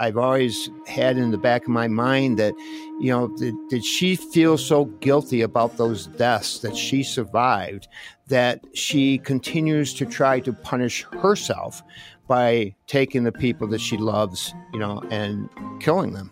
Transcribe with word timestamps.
I've 0.00 0.16
always 0.16 0.70
had 0.86 1.18
in 1.18 1.32
the 1.32 1.38
back 1.38 1.62
of 1.62 1.70
my 1.70 1.88
mind 1.88 2.38
that, 2.38 2.54
you 3.00 3.10
know, 3.10 3.26
did, 3.36 3.54
did 3.68 3.84
she 3.84 4.14
feel 4.14 4.56
so 4.56 4.84
guilty 4.84 5.42
about 5.42 5.76
those 5.76 6.06
deaths 6.06 6.60
that 6.60 6.76
she 6.76 7.02
survived 7.02 7.88
that 8.28 8.64
she 8.74 9.18
continues 9.18 9.92
to 9.94 10.06
try 10.06 10.38
to 10.40 10.52
punish 10.52 11.02
herself 11.20 11.82
by 12.28 12.76
taking 12.86 13.24
the 13.24 13.32
people 13.32 13.66
that 13.68 13.80
she 13.80 13.96
loves, 13.96 14.54
you 14.72 14.78
know, 14.78 15.02
and 15.10 15.48
killing 15.80 16.12
them. 16.12 16.30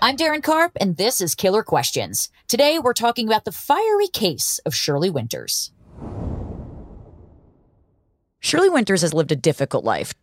I'm 0.00 0.16
Darren 0.16 0.42
Karp, 0.42 0.70
and 0.80 0.98
this 0.98 1.20
is 1.20 1.34
Killer 1.34 1.64
Questions. 1.64 2.28
Today, 2.46 2.78
we're 2.78 2.92
talking 2.92 3.26
about 3.26 3.44
the 3.44 3.50
fiery 3.50 4.06
case 4.06 4.60
of 4.64 4.72
Shirley 4.72 5.10
Winters. 5.10 5.72
Shirley 8.46 8.68
Winters 8.68 9.02
has 9.02 9.12
lived 9.12 9.32
a 9.32 9.36
difficult 9.36 9.84
life. 9.84 10.14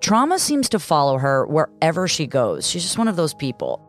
Trauma 0.00 0.38
seems 0.38 0.68
to 0.68 0.78
follow 0.78 1.18
her 1.18 1.48
wherever 1.48 2.06
she 2.06 2.28
goes. 2.28 2.64
She's 2.64 2.84
just 2.84 2.96
one 2.96 3.08
of 3.08 3.16
those 3.16 3.34
people. 3.34 3.84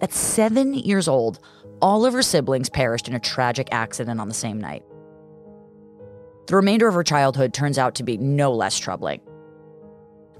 At 0.00 0.14
seven 0.14 0.72
years 0.72 1.06
old, 1.06 1.40
all 1.82 2.06
of 2.06 2.14
her 2.14 2.22
siblings 2.22 2.70
perished 2.70 3.06
in 3.06 3.14
a 3.14 3.20
tragic 3.20 3.68
accident 3.70 4.18
on 4.18 4.28
the 4.28 4.34
same 4.34 4.58
night. 4.58 4.82
The 6.46 6.56
remainder 6.56 6.88
of 6.88 6.94
her 6.94 7.04
childhood 7.04 7.52
turns 7.52 7.76
out 7.76 7.94
to 7.96 8.02
be 8.02 8.16
no 8.16 8.50
less 8.54 8.78
troubling. 8.78 9.20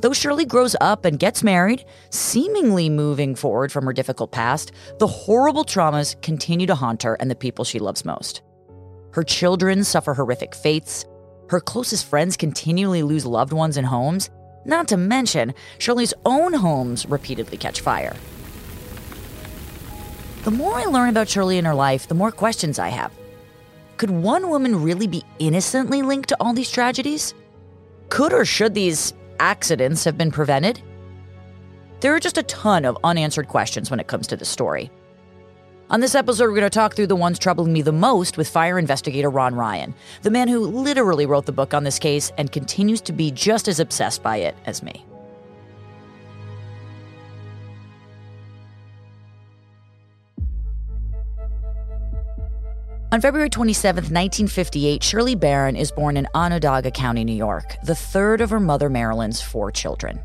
Though 0.00 0.14
Shirley 0.14 0.46
grows 0.46 0.74
up 0.80 1.04
and 1.04 1.18
gets 1.18 1.42
married, 1.42 1.84
seemingly 2.08 2.88
moving 2.88 3.34
forward 3.34 3.70
from 3.70 3.84
her 3.84 3.92
difficult 3.92 4.32
past, 4.32 4.72
the 4.98 5.08
horrible 5.08 5.66
traumas 5.66 6.18
continue 6.22 6.66
to 6.68 6.74
haunt 6.74 7.02
her 7.02 7.16
and 7.20 7.30
the 7.30 7.34
people 7.34 7.66
she 7.66 7.78
loves 7.78 8.06
most. 8.06 8.40
Her 9.12 9.22
children 9.22 9.84
suffer 9.84 10.14
horrific 10.14 10.54
fates. 10.54 11.04
Her 11.48 11.60
closest 11.60 12.06
friends 12.06 12.36
continually 12.36 13.02
lose 13.02 13.24
loved 13.24 13.52
ones 13.52 13.76
and 13.76 13.86
homes. 13.86 14.30
Not 14.64 14.88
to 14.88 14.96
mention, 14.96 15.54
Shirley's 15.78 16.14
own 16.26 16.52
homes 16.52 17.06
repeatedly 17.06 17.56
catch 17.56 17.80
fire. 17.80 18.14
The 20.44 20.50
more 20.50 20.74
I 20.74 20.84
learn 20.84 21.08
about 21.08 21.28
Shirley 21.28 21.58
and 21.58 21.66
her 21.66 21.74
life, 21.74 22.06
the 22.06 22.14
more 22.14 22.30
questions 22.30 22.78
I 22.78 22.88
have. 22.88 23.12
Could 23.96 24.10
one 24.10 24.48
woman 24.48 24.82
really 24.82 25.06
be 25.06 25.24
innocently 25.38 26.02
linked 26.02 26.28
to 26.28 26.36
all 26.38 26.52
these 26.52 26.70
tragedies? 26.70 27.34
Could 28.10 28.32
or 28.32 28.44
should 28.44 28.74
these 28.74 29.12
accidents 29.40 30.04
have 30.04 30.16
been 30.16 30.30
prevented? 30.30 30.80
There 32.00 32.14
are 32.14 32.20
just 32.20 32.38
a 32.38 32.44
ton 32.44 32.84
of 32.84 32.96
unanswered 33.02 33.48
questions 33.48 33.90
when 33.90 34.00
it 34.00 34.06
comes 34.06 34.26
to 34.28 34.36
this 34.36 34.48
story. 34.48 34.90
On 35.90 36.00
this 36.00 36.14
episode, 36.14 36.44
we're 36.44 36.50
going 36.50 36.64
to 36.64 36.70
talk 36.70 36.94
through 36.94 37.06
the 37.06 37.16
ones 37.16 37.38
troubling 37.38 37.72
me 37.72 37.80
the 37.80 37.92
most 37.92 38.36
with 38.36 38.46
fire 38.46 38.78
investigator 38.78 39.30
Ron 39.30 39.54
Ryan, 39.54 39.94
the 40.20 40.30
man 40.30 40.46
who 40.46 40.58
literally 40.58 41.24
wrote 41.24 41.46
the 41.46 41.52
book 41.52 41.72
on 41.72 41.82
this 41.82 41.98
case 41.98 42.30
and 42.36 42.52
continues 42.52 43.00
to 43.02 43.12
be 43.12 43.30
just 43.30 43.68
as 43.68 43.80
obsessed 43.80 44.22
by 44.22 44.36
it 44.36 44.54
as 44.66 44.82
me. 44.82 45.06
On 53.10 53.22
February 53.22 53.48
27, 53.48 53.96
1958, 53.96 55.02
Shirley 55.02 55.34
Barron 55.34 55.74
is 55.74 55.90
born 55.90 56.18
in 56.18 56.28
Onondaga 56.34 56.90
County, 56.90 57.24
New 57.24 57.32
York, 57.34 57.76
the 57.82 57.94
third 57.94 58.42
of 58.42 58.50
her 58.50 58.60
mother 58.60 58.90
Marilyn's 58.90 59.40
four 59.40 59.70
children. 59.70 60.22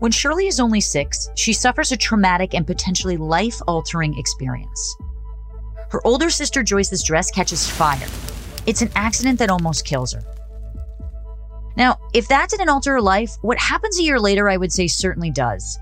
When 0.00 0.10
Shirley 0.10 0.46
is 0.46 0.60
only 0.60 0.80
six, 0.80 1.28
she 1.34 1.52
suffers 1.52 1.92
a 1.92 1.96
traumatic 1.96 2.54
and 2.54 2.66
potentially 2.66 3.18
life 3.18 3.60
altering 3.68 4.18
experience. 4.18 4.96
Her 5.90 6.00
older 6.06 6.30
sister 6.30 6.62
Joyce's 6.62 7.02
dress 7.02 7.30
catches 7.30 7.68
fire. 7.68 8.08
It's 8.64 8.80
an 8.80 8.90
accident 8.94 9.38
that 9.40 9.50
almost 9.50 9.84
kills 9.84 10.14
her. 10.14 10.22
Now, 11.76 11.98
if 12.14 12.28
that 12.28 12.48
didn't 12.48 12.70
alter 12.70 12.94
her 12.94 13.02
life, 13.02 13.36
what 13.42 13.58
happens 13.58 13.98
a 13.98 14.02
year 14.02 14.18
later, 14.18 14.48
I 14.48 14.56
would 14.56 14.72
say 14.72 14.86
certainly 14.86 15.30
does. 15.30 15.78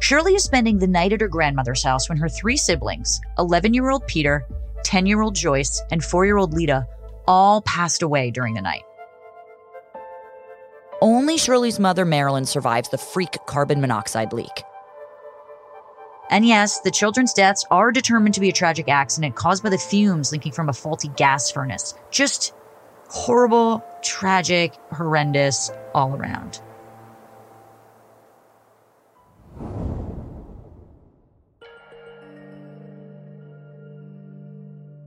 Shirley 0.00 0.34
is 0.34 0.42
spending 0.42 0.78
the 0.78 0.88
night 0.88 1.12
at 1.12 1.20
her 1.20 1.28
grandmother's 1.28 1.84
house 1.84 2.08
when 2.08 2.18
her 2.18 2.28
three 2.28 2.56
siblings, 2.56 3.20
11 3.38 3.72
year 3.72 3.90
old 3.90 4.04
Peter, 4.08 4.48
10 4.82 5.06
year 5.06 5.22
old 5.22 5.36
Joyce, 5.36 5.80
and 5.92 6.02
4 6.02 6.26
year 6.26 6.38
old 6.38 6.54
Lita 6.54 6.88
all 7.28 7.62
passed 7.62 8.02
away 8.02 8.32
during 8.32 8.54
the 8.54 8.62
night. 8.62 8.82
Only 11.02 11.38
Shirley's 11.38 11.80
mother, 11.80 12.04
Marilyn, 12.04 12.44
survives 12.44 12.90
the 12.90 12.98
freak 12.98 13.38
carbon 13.46 13.80
monoxide 13.80 14.34
leak. 14.34 14.64
And 16.30 16.46
yes, 16.46 16.80
the 16.80 16.90
children's 16.90 17.32
deaths 17.32 17.64
are 17.70 17.90
determined 17.90 18.34
to 18.34 18.40
be 18.40 18.50
a 18.50 18.52
tragic 18.52 18.88
accident 18.88 19.34
caused 19.34 19.62
by 19.62 19.70
the 19.70 19.78
fumes 19.78 20.30
leaking 20.30 20.52
from 20.52 20.68
a 20.68 20.72
faulty 20.74 21.08
gas 21.16 21.50
furnace. 21.50 21.94
Just 22.10 22.52
horrible, 23.08 23.84
tragic, 24.02 24.74
horrendous 24.92 25.70
all 25.94 26.14
around. 26.14 26.60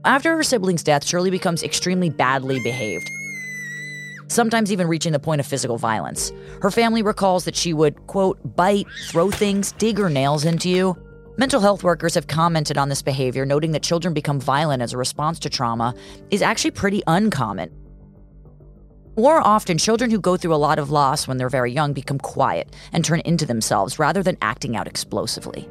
After 0.04 0.36
her 0.36 0.42
sibling's 0.42 0.82
death, 0.82 1.06
Shirley 1.06 1.30
becomes 1.30 1.62
extremely 1.62 2.10
badly 2.10 2.60
behaved, 2.62 3.08
sometimes 4.28 4.72
even 4.72 4.88
reaching 4.88 5.12
the 5.12 5.18
point 5.18 5.40
of 5.40 5.46
physical 5.46 5.78
violence. 5.78 6.32
Her 6.60 6.70
family 6.70 7.02
recalls 7.02 7.44
that 7.44 7.56
she 7.56 7.72
would, 7.72 8.06
quote, 8.06 8.56
bite, 8.56 8.86
throw 9.08 9.30
things, 9.30 9.72
dig 9.72 9.98
her 9.98 10.10
nails 10.10 10.44
into 10.44 10.68
you. 10.68 10.96
Mental 11.36 11.60
health 11.60 11.82
workers 11.82 12.14
have 12.14 12.28
commented 12.28 12.78
on 12.78 12.88
this 12.88 13.02
behavior, 13.02 13.44
noting 13.44 13.72
that 13.72 13.82
children 13.82 14.14
become 14.14 14.40
violent 14.40 14.82
as 14.82 14.92
a 14.92 14.98
response 14.98 15.38
to 15.40 15.50
trauma 15.50 15.94
is 16.30 16.42
actually 16.42 16.70
pretty 16.70 17.02
uncommon. 17.06 17.70
More 19.16 19.40
often, 19.40 19.78
children 19.78 20.10
who 20.10 20.20
go 20.20 20.36
through 20.36 20.54
a 20.54 20.56
lot 20.56 20.78
of 20.78 20.90
loss 20.90 21.28
when 21.28 21.36
they're 21.36 21.48
very 21.48 21.72
young 21.72 21.92
become 21.92 22.18
quiet 22.18 22.74
and 22.92 23.04
turn 23.04 23.20
into 23.20 23.46
themselves 23.46 23.98
rather 23.98 24.22
than 24.22 24.36
acting 24.42 24.76
out 24.76 24.88
explosively. 24.88 25.68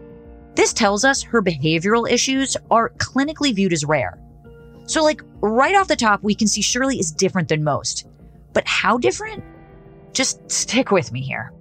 This 0.55 0.71
tells 0.71 1.03
us 1.03 1.23
her 1.23 1.41
behavioral 1.41 2.09
issues 2.09 2.55
are 2.69 2.91
clinically 2.97 3.53
viewed 3.53 3.73
as 3.73 3.83
rare. 3.83 4.17
So, 4.85 5.03
like, 5.03 5.21
right 5.41 5.75
off 5.75 5.87
the 5.87 5.95
top, 5.95 6.23
we 6.23 6.35
can 6.35 6.47
see 6.47 6.61
Shirley 6.61 6.99
is 6.99 7.11
different 7.11 7.49
than 7.49 7.63
most. 7.63 8.07
But 8.53 8.67
how 8.67 8.97
different? 8.97 9.43
Just 10.13 10.49
stick 10.49 10.91
with 10.91 11.11
me 11.11 11.21
here. 11.21 11.51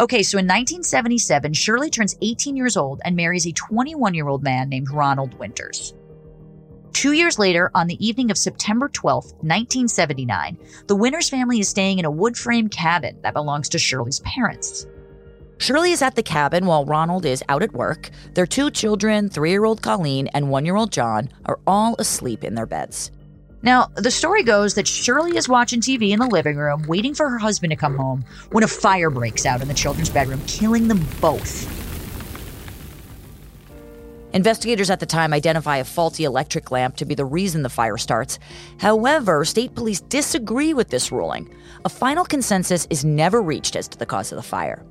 Okay, 0.00 0.22
so 0.22 0.38
in 0.38 0.46
1977, 0.46 1.52
Shirley 1.54 1.90
turns 1.90 2.16
18 2.22 2.56
years 2.56 2.76
old 2.76 3.00
and 3.04 3.16
marries 3.16 3.46
a 3.46 3.52
21 3.52 4.14
year 4.14 4.28
old 4.28 4.44
man 4.44 4.68
named 4.68 4.90
Ronald 4.90 5.34
Winters. 5.38 5.94
Two 6.92 7.12
years 7.12 7.38
later, 7.38 7.70
on 7.74 7.86
the 7.86 8.04
evening 8.04 8.30
of 8.30 8.38
September 8.38 8.88
12, 8.88 9.24
1979, 9.24 10.58
the 10.86 10.96
Winters 10.96 11.28
family 11.28 11.60
is 11.60 11.68
staying 11.68 11.98
in 11.98 12.04
a 12.04 12.10
wood 12.10 12.36
frame 12.36 12.68
cabin 12.68 13.18
that 13.22 13.34
belongs 13.34 13.68
to 13.70 13.78
Shirley's 13.78 14.20
parents. 14.20 14.86
Shirley 15.58 15.90
is 15.90 16.02
at 16.02 16.14
the 16.14 16.22
cabin 16.22 16.66
while 16.66 16.84
Ronald 16.84 17.24
is 17.24 17.42
out 17.48 17.64
at 17.64 17.72
work. 17.72 18.10
Their 18.34 18.46
two 18.46 18.70
children, 18.70 19.28
three 19.28 19.50
year 19.50 19.64
old 19.64 19.82
Colleen 19.82 20.28
and 20.28 20.50
one 20.50 20.64
year 20.64 20.76
old 20.76 20.92
John, 20.92 21.28
are 21.46 21.58
all 21.66 21.96
asleep 21.98 22.44
in 22.44 22.54
their 22.54 22.66
beds. 22.66 23.10
Now, 23.62 23.88
the 23.96 24.10
story 24.10 24.44
goes 24.44 24.74
that 24.74 24.86
Shirley 24.86 25.36
is 25.36 25.48
watching 25.48 25.80
TV 25.80 26.10
in 26.10 26.20
the 26.20 26.26
living 26.26 26.56
room, 26.56 26.84
waiting 26.86 27.14
for 27.14 27.28
her 27.28 27.38
husband 27.38 27.70
to 27.70 27.76
come 27.76 27.96
home, 27.96 28.24
when 28.52 28.62
a 28.62 28.68
fire 28.68 29.10
breaks 29.10 29.44
out 29.44 29.60
in 29.60 29.68
the 29.68 29.74
children's 29.74 30.10
bedroom, 30.10 30.40
killing 30.46 30.86
them 30.86 31.04
both. 31.20 31.66
Investigators 34.32 34.90
at 34.90 35.00
the 35.00 35.06
time 35.06 35.32
identify 35.32 35.78
a 35.78 35.84
faulty 35.84 36.24
electric 36.24 36.70
lamp 36.70 36.96
to 36.96 37.04
be 37.04 37.14
the 37.14 37.24
reason 37.24 37.62
the 37.62 37.68
fire 37.68 37.96
starts. 37.96 38.38
However, 38.78 39.44
state 39.44 39.74
police 39.74 40.02
disagree 40.02 40.74
with 40.74 40.90
this 40.90 41.10
ruling. 41.10 41.52
A 41.84 41.88
final 41.88 42.24
consensus 42.24 42.86
is 42.90 43.04
never 43.04 43.42
reached 43.42 43.74
as 43.74 43.88
to 43.88 43.98
the 43.98 44.06
cause 44.06 44.30
of 44.30 44.36
the 44.36 44.42
fire. 44.42 44.84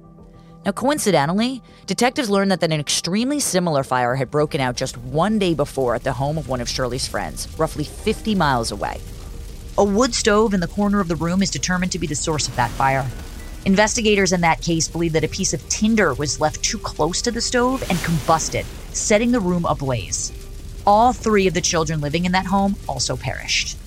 Now, 0.65 0.71
coincidentally, 0.71 1.61
detectives 1.85 2.29
learned 2.29 2.51
that 2.51 2.63
an 2.63 2.73
extremely 2.73 3.39
similar 3.39 3.83
fire 3.83 4.15
had 4.15 4.29
broken 4.29 4.59
out 4.59 4.75
just 4.75 4.97
one 4.97 5.39
day 5.39 5.53
before 5.53 5.95
at 5.95 6.03
the 6.03 6.13
home 6.13 6.37
of 6.37 6.49
one 6.49 6.61
of 6.61 6.67
Shirley's 6.67 7.07
friends, 7.07 7.47
roughly 7.57 7.83
50 7.83 8.35
miles 8.35 8.71
away. 8.71 8.99
A 9.77 9.83
wood 9.83 10.13
stove 10.13 10.53
in 10.53 10.59
the 10.59 10.67
corner 10.67 10.99
of 10.99 11.07
the 11.07 11.15
room 11.15 11.41
is 11.41 11.51
determined 11.51 11.91
to 11.93 11.99
be 11.99 12.07
the 12.07 12.15
source 12.15 12.47
of 12.47 12.55
that 12.55 12.71
fire. 12.71 13.05
Investigators 13.65 14.33
in 14.33 14.41
that 14.41 14.61
case 14.61 14.87
believe 14.87 15.13
that 15.13 15.23
a 15.23 15.29
piece 15.29 15.53
of 15.53 15.67
tinder 15.69 16.13
was 16.13 16.39
left 16.39 16.63
too 16.63 16.79
close 16.79 17.21
to 17.21 17.31
the 17.31 17.41
stove 17.41 17.83
and 17.89 17.97
combusted, 17.99 18.65
setting 18.93 19.31
the 19.31 19.39
room 19.39 19.65
ablaze. 19.65 20.31
All 20.85 21.13
three 21.13 21.47
of 21.47 21.53
the 21.53 21.61
children 21.61 22.01
living 22.01 22.25
in 22.25 22.31
that 22.31 22.45
home 22.45 22.75
also 22.87 23.15
perished. 23.15 23.77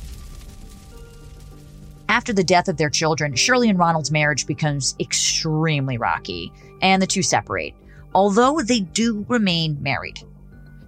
After 2.11 2.33
the 2.33 2.43
death 2.43 2.67
of 2.67 2.77
their 2.77 2.91
children, 2.91 3.37
Shirley 3.37 3.69
and 3.69 3.79
Ronald's 3.79 4.11
marriage 4.11 4.45
becomes 4.45 4.97
extremely 4.99 5.97
rocky, 5.97 6.53
and 6.83 7.01
the 7.01 7.07
two 7.07 7.23
separate, 7.23 7.73
although 8.17 8.61
they 8.63 8.81
do 8.81 9.25
remain 9.29 9.81
married. 9.81 10.21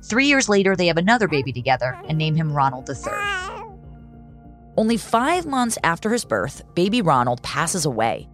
Three 0.03 0.27
years 0.27 0.49
later, 0.49 0.75
they 0.75 0.89
have 0.89 0.97
another 0.97 1.29
baby 1.29 1.53
together 1.53 1.97
and 2.09 2.19
name 2.19 2.35
him 2.35 2.53
Ronald 2.53 2.91
III. 2.91 3.13
Only 4.77 4.97
five 4.97 5.47
months 5.47 5.79
after 5.85 6.11
his 6.11 6.25
birth, 6.25 6.65
baby 6.75 7.01
Ronald 7.03 7.41
passes 7.45 7.87
away. 7.87 8.29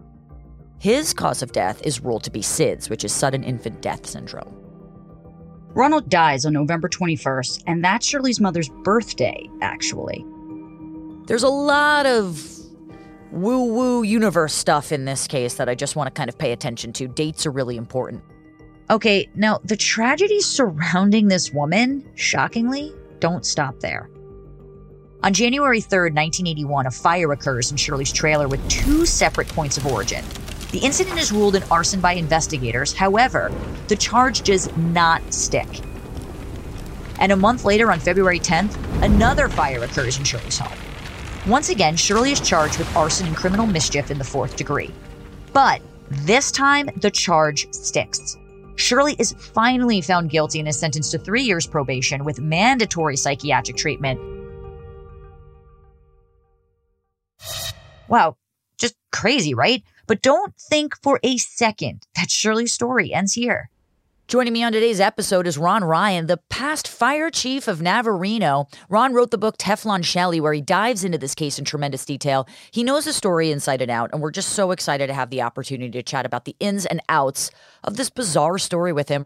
His 0.79 1.12
cause 1.12 1.43
of 1.43 1.52
death 1.52 1.82
is 1.85 2.00
ruled 2.00 2.25
to 2.25 2.31
be 2.31 2.40
SIDS, 2.40 2.88
which 2.88 3.05
is 3.05 3.12
sudden 3.12 3.44
infant 3.44 3.82
death 3.82 4.06
syndrome. 4.06 4.55
Ronald 5.75 6.08
dies 6.08 6.46
on 6.46 6.55
November 6.55 6.88
21st, 6.88 7.64
and 7.67 7.85
that's 7.85 8.06
Shirley's 8.06 8.40
mother's 8.40 8.70
birthday, 8.82 9.46
actually. 9.61 10.25
There's 11.26 11.43
a 11.43 11.50
lot 11.50 12.06
of 12.06 12.57
woo 13.30 13.72
woo 13.72 14.02
universe 14.02 14.54
stuff 14.54 14.92
in 14.92 15.04
this 15.04 15.26
case 15.26 15.54
that 15.54 15.69
I 15.69 15.75
just 15.75 15.96
want 15.96 16.06
to 16.06 16.19
kind 16.19 16.28
of 16.28 16.38
pay 16.38 16.52
attention 16.52 16.92
to. 16.94 17.08
Dates 17.08 17.46
are 17.46 17.50
really 17.50 17.76
important. 17.76 18.22
Okay, 18.90 19.28
now 19.34 19.60
the 19.64 19.76
tragedies 19.76 20.46
surrounding 20.46 21.28
this 21.28 21.52
woman, 21.52 22.08
shockingly, 22.14 22.94
don't 23.20 23.44
stop 23.44 23.80
there. 23.80 24.08
On 25.22 25.32
January 25.32 25.80
3rd, 25.80 26.14
1981, 26.14 26.86
a 26.86 26.90
fire 26.90 27.32
occurs 27.32 27.70
in 27.70 27.76
Shirley's 27.76 28.12
trailer 28.12 28.46
with 28.46 28.66
two 28.69 29.04
separate 29.04 29.48
points 29.48 29.76
of 29.76 29.86
origin. 29.86 30.25
The 30.70 30.78
incident 30.78 31.19
is 31.19 31.32
ruled 31.32 31.56
an 31.56 31.64
arson 31.70 32.00
by 32.00 32.12
investigators. 32.12 32.92
However, 32.92 33.50
the 33.88 33.96
charge 33.96 34.42
does 34.42 34.75
not 34.76 35.22
stick. 35.34 35.66
And 37.19 37.32
a 37.32 37.36
month 37.36 37.64
later, 37.64 37.90
on 37.90 37.98
February 37.98 38.38
10th, 38.38 38.76
another 39.02 39.48
fire 39.48 39.82
occurs 39.82 40.19
in 40.19 40.25
Shirley's 40.25 40.58
home. 40.58 40.78
Once 41.48 41.70
again, 41.70 41.96
Shirley 41.96 42.30
is 42.30 42.40
charged 42.40 42.78
with 42.78 42.94
arson 42.94 43.26
and 43.26 43.34
criminal 43.34 43.66
mischief 43.66 44.10
in 44.10 44.18
the 44.18 44.24
fourth 44.24 44.54
degree. 44.54 44.92
But 45.54 45.80
this 46.10 46.52
time, 46.52 46.90
the 46.96 47.10
charge 47.10 47.72
sticks. 47.72 48.36
Shirley 48.76 49.16
is 49.18 49.32
finally 49.32 50.02
found 50.02 50.28
guilty 50.28 50.58
and 50.58 50.68
is 50.68 50.78
sentenced 50.78 51.10
to 51.12 51.18
three 51.18 51.42
years 51.42 51.66
probation 51.66 52.24
with 52.24 52.38
mandatory 52.38 53.16
psychiatric 53.16 53.78
treatment. 53.78 54.20
Wow, 58.08 58.36
just 58.76 58.94
crazy, 59.10 59.54
right? 59.54 59.82
But 60.06 60.20
don't 60.20 60.54
think 60.54 60.94
for 61.02 61.18
a 61.22 61.38
second 61.38 62.06
that 62.16 62.30
Shirley's 62.30 62.74
story 62.74 63.14
ends 63.14 63.32
here. 63.32 63.70
Joining 64.28 64.52
me 64.52 64.62
on 64.62 64.72
today's 64.72 65.00
episode 65.00 65.46
is 65.46 65.56
Ron 65.56 65.82
Ryan, 65.82 66.26
the 66.26 66.36
past 66.50 66.86
fire 66.86 67.30
chief 67.30 67.66
of 67.66 67.80
Navarino. 67.80 68.69
Ron 68.90 69.14
wrote 69.14 69.30
the 69.30 69.38
book 69.38 69.56
Teflon 69.56 70.04
Shirley, 70.04 70.38
where 70.38 70.52
he 70.52 70.60
dives 70.60 71.02
into 71.02 71.16
this 71.16 71.34
case 71.34 71.58
in 71.58 71.64
tremendous 71.64 72.04
detail. 72.04 72.46
He 72.70 72.84
knows 72.84 73.06
the 73.06 73.14
story 73.14 73.50
inside 73.50 73.80
and 73.80 73.90
out, 73.90 74.10
and 74.12 74.20
we're 74.20 74.30
just 74.30 74.50
so 74.50 74.70
excited 74.70 75.06
to 75.06 75.14
have 75.14 75.30
the 75.30 75.40
opportunity 75.40 75.90
to 75.92 76.02
chat 76.02 76.26
about 76.26 76.44
the 76.44 76.54
ins 76.60 76.84
and 76.84 77.00
outs 77.08 77.50
of 77.82 77.96
this 77.96 78.10
bizarre 78.10 78.58
story 78.58 78.92
with 78.92 79.08
him. 79.08 79.25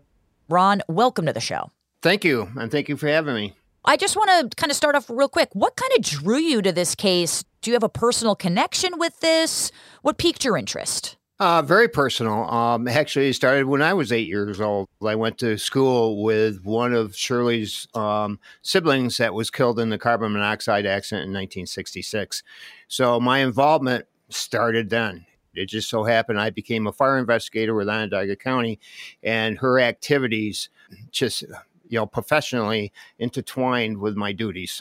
Ron, 0.49 0.83
welcome 0.87 1.27
to 1.27 1.33
the 1.33 1.41
show. 1.41 1.73
Thank 2.01 2.25
you, 2.25 2.49
and 2.55 2.71
thank 2.71 2.89
you 2.89 2.97
for 2.97 3.09
having 3.09 3.35
me. 3.35 3.55
I 3.85 3.97
just 3.97 4.15
want 4.15 4.53
to 4.53 4.55
kind 4.55 4.71
of 4.71 4.77
start 4.77 4.95
off 4.95 5.11
real 5.11 5.29
quick. 5.29 5.49
What 5.53 5.75
kind 5.75 5.91
of 5.99 6.05
drew 6.05 6.39
you 6.39 6.63
to 6.63 6.71
this 6.71 6.95
case? 6.95 7.43
Do 7.61 7.73
you 7.73 7.75
have 7.75 7.83
a 7.83 7.89
personal 7.89 8.37
connection 8.37 9.01
with 9.01 9.19
this? 9.19 9.73
What 10.03 10.17
piqued 10.17 10.45
your 10.45 10.57
interest? 10.57 11.17
Uh, 11.43 11.61
very 11.61 11.89
personal. 11.89 12.49
Um, 12.49 12.87
actually, 12.87 13.29
it 13.29 13.35
started 13.35 13.67
when 13.67 13.83
I 13.83 13.95
was 13.95 14.13
eight 14.13 14.29
years 14.29 14.61
old. 14.61 14.89
I 15.05 15.17
went 15.17 15.39
to 15.39 15.59
school 15.59 16.23
with 16.23 16.63
one 16.63 16.95
of 16.95 17.17
Shirley's 17.17 17.89
um, 17.95 18.39
siblings 18.63 19.17
that 19.17 19.35
was 19.35 19.51
killed 19.51 19.81
in 19.81 19.91
the 19.91 19.99
carbon 19.99 20.35
monoxide 20.35 20.87
accident 20.87 21.25
in 21.25 21.31
1966. 21.31 22.45
So 22.87 23.19
my 23.19 23.41
involvement 23.41 24.07
started 24.29 24.89
then. 24.89 25.27
It 25.53 25.67
just 25.67 25.91
so 25.91 26.05
happened 26.05 26.41
I 26.41 26.51
became 26.51 26.87
a 26.87 26.93
fire 26.93 27.19
investigator 27.19 27.75
with 27.75 27.89
Onondaga 27.89 28.37
County, 28.37 28.79
and 29.25 29.59
her 29.59 29.81
activities 29.81 30.69
just, 31.11 31.43
you 31.89 31.99
know, 31.99 32.07
professionally 32.07 32.93
intertwined 33.19 33.99
with 33.99 34.15
my 34.15 34.31
duties 34.31 34.81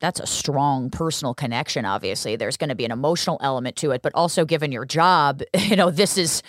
that's 0.00 0.20
a 0.20 0.26
strong 0.26 0.90
personal 0.90 1.34
connection 1.34 1.84
obviously. 1.84 2.36
There's 2.36 2.56
going 2.56 2.68
to 2.68 2.74
be 2.74 2.84
an 2.84 2.92
emotional 2.92 3.38
element 3.42 3.76
to 3.76 3.90
it 3.90 4.02
but 4.02 4.12
also 4.14 4.44
given 4.44 4.72
your 4.72 4.84
job 4.84 5.42
you 5.58 5.76
know 5.76 5.90
this 5.90 6.18
is 6.18 6.42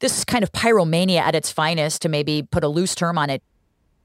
this 0.00 0.18
is 0.18 0.24
kind 0.24 0.42
of 0.42 0.52
pyromania 0.52 1.20
at 1.20 1.34
its 1.34 1.50
finest 1.50 2.02
to 2.02 2.08
maybe 2.08 2.42
put 2.42 2.64
a 2.64 2.68
loose 2.68 2.94
term 2.94 3.16
on 3.16 3.30
it. 3.30 3.42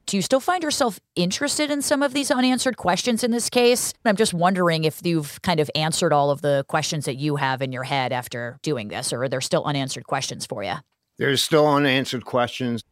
Do 0.06 0.16
you 0.16 0.22
still 0.22 0.40
find 0.40 0.62
yourself 0.62 0.98
interested 1.14 1.70
in 1.70 1.82
some 1.82 2.02
of 2.02 2.14
these 2.14 2.30
unanswered 2.30 2.76
questions 2.76 3.22
in 3.22 3.30
this 3.30 3.50
case? 3.50 3.92
I'm 4.04 4.16
just 4.16 4.34
wondering 4.34 4.84
if 4.84 5.00
you've 5.04 5.40
kind 5.42 5.60
of 5.60 5.70
answered 5.74 6.12
all 6.12 6.30
of 6.30 6.42
the 6.42 6.64
questions 6.68 7.04
that 7.04 7.16
you 7.16 7.36
have 7.36 7.62
in 7.62 7.70
your 7.70 7.84
head 7.84 8.12
after 8.12 8.58
doing 8.62 8.88
this 8.88 9.12
or 9.12 9.22
are 9.24 9.28
there 9.28 9.40
still 9.40 9.64
unanswered 9.64 10.06
questions 10.06 10.46
for 10.46 10.64
you 10.64 10.74
there's 11.20 11.42
still 11.42 11.68
unanswered 11.68 12.24
questions. 12.24 12.82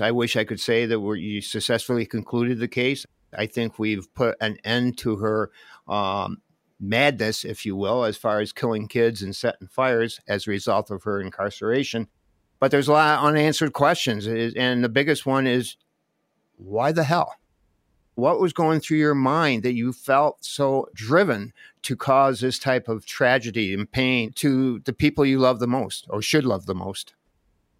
I 0.00 0.10
wish 0.10 0.36
i 0.36 0.42
could 0.42 0.58
say 0.58 0.86
that 0.86 0.98
we 0.98 1.40
successfully 1.40 2.06
concluded 2.06 2.58
the 2.58 2.66
case 2.66 3.06
I 3.36 3.46
think 3.46 3.78
we've 3.78 4.12
put 4.14 4.36
an 4.40 4.58
end 4.64 4.98
to 4.98 5.16
her 5.16 5.50
um, 5.88 6.38
madness, 6.80 7.44
if 7.44 7.64
you 7.64 7.76
will, 7.76 8.04
as 8.04 8.16
far 8.16 8.40
as 8.40 8.52
killing 8.52 8.88
kids 8.88 9.22
and 9.22 9.34
setting 9.34 9.68
fires 9.68 10.20
as 10.28 10.46
a 10.46 10.50
result 10.50 10.90
of 10.90 11.04
her 11.04 11.20
incarceration. 11.20 12.08
But 12.60 12.70
there's 12.70 12.88
a 12.88 12.92
lot 12.92 13.18
of 13.18 13.24
unanswered 13.24 13.72
questions. 13.72 14.26
And 14.26 14.82
the 14.82 14.88
biggest 14.88 15.26
one 15.26 15.46
is 15.46 15.76
why 16.56 16.92
the 16.92 17.04
hell? 17.04 17.36
What 18.14 18.40
was 18.40 18.52
going 18.52 18.80
through 18.80 18.98
your 18.98 19.14
mind 19.14 19.64
that 19.64 19.74
you 19.74 19.92
felt 19.92 20.44
so 20.44 20.88
driven 20.94 21.52
to 21.82 21.96
cause 21.96 22.40
this 22.40 22.60
type 22.60 22.88
of 22.88 23.04
tragedy 23.04 23.74
and 23.74 23.90
pain 23.90 24.32
to 24.36 24.78
the 24.80 24.92
people 24.92 25.26
you 25.26 25.40
love 25.40 25.58
the 25.58 25.66
most 25.66 26.06
or 26.08 26.22
should 26.22 26.44
love 26.44 26.66
the 26.66 26.76
most? 26.76 27.14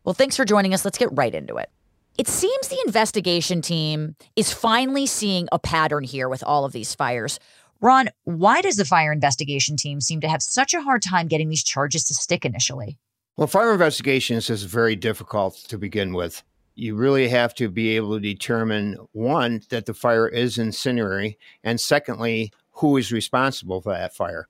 Well, 0.03 0.13
thanks 0.13 0.37
for 0.37 0.45
joining 0.45 0.75
us. 0.75 0.85
Let's 0.85 0.99
get 0.99 1.09
right 1.13 1.35
into 1.35 1.57
it. 1.57 1.71
It 2.17 2.29
seems 2.29 2.69
the 2.69 2.81
investigation 2.87 3.61
team 3.61 4.15
is 4.37 4.53
finally 4.53 5.05
seeing 5.05 5.49
a 5.51 5.59
pattern 5.59 6.05
here 6.05 6.29
with 6.29 6.45
all 6.45 6.65
of 6.65 6.71
these 6.71 6.95
fires. 6.95 7.41
Ron, 7.81 8.09
why 8.23 8.61
does 8.61 8.77
the 8.77 8.85
fire 8.85 9.13
investigation 9.13 9.77
team 9.77 10.01
seem 10.01 10.21
to 10.21 10.29
have 10.29 10.41
such 10.41 10.75
a 10.75 10.81
hard 10.81 11.03
time 11.03 11.27
getting 11.27 11.49
these 11.49 11.65
charges 11.65 12.05
to 12.05 12.15
stick 12.15 12.45
initially? 12.45 12.99
Well, 13.37 13.49
fire 13.49 13.73
investigations 13.73 14.49
is 14.49 14.63
very 14.63 14.95
difficult 14.95 15.57
to 15.69 15.77
begin 15.77 16.15
with. 16.15 16.45
You 16.77 16.95
really 16.95 17.29
have 17.29 17.53
to 17.57 17.69
be 17.69 17.97
able 17.97 18.15
to 18.15 18.21
determine 18.21 18.97
one, 19.11 19.63
that 19.71 19.87
the 19.87 19.95
fire 19.95 20.29
is 20.29 20.57
incendiary, 20.57 21.37
and 21.65 21.81
secondly, 21.81 22.53
who 22.75 22.97
is 22.97 23.11
responsible 23.11 23.81
for 23.81 23.93
that 23.93 24.15
fire. 24.15 24.47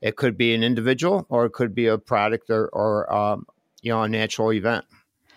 It 0.00 0.16
could 0.16 0.38
be 0.38 0.54
an 0.54 0.64
individual 0.64 1.26
or 1.28 1.44
it 1.44 1.52
could 1.52 1.74
be 1.74 1.88
a 1.88 1.98
product 1.98 2.48
or, 2.48 2.68
or 2.70 3.12
um, 3.14 3.46
you 3.82 3.92
know, 3.92 4.02
a 4.02 4.08
natural 4.08 4.52
event. 4.54 4.86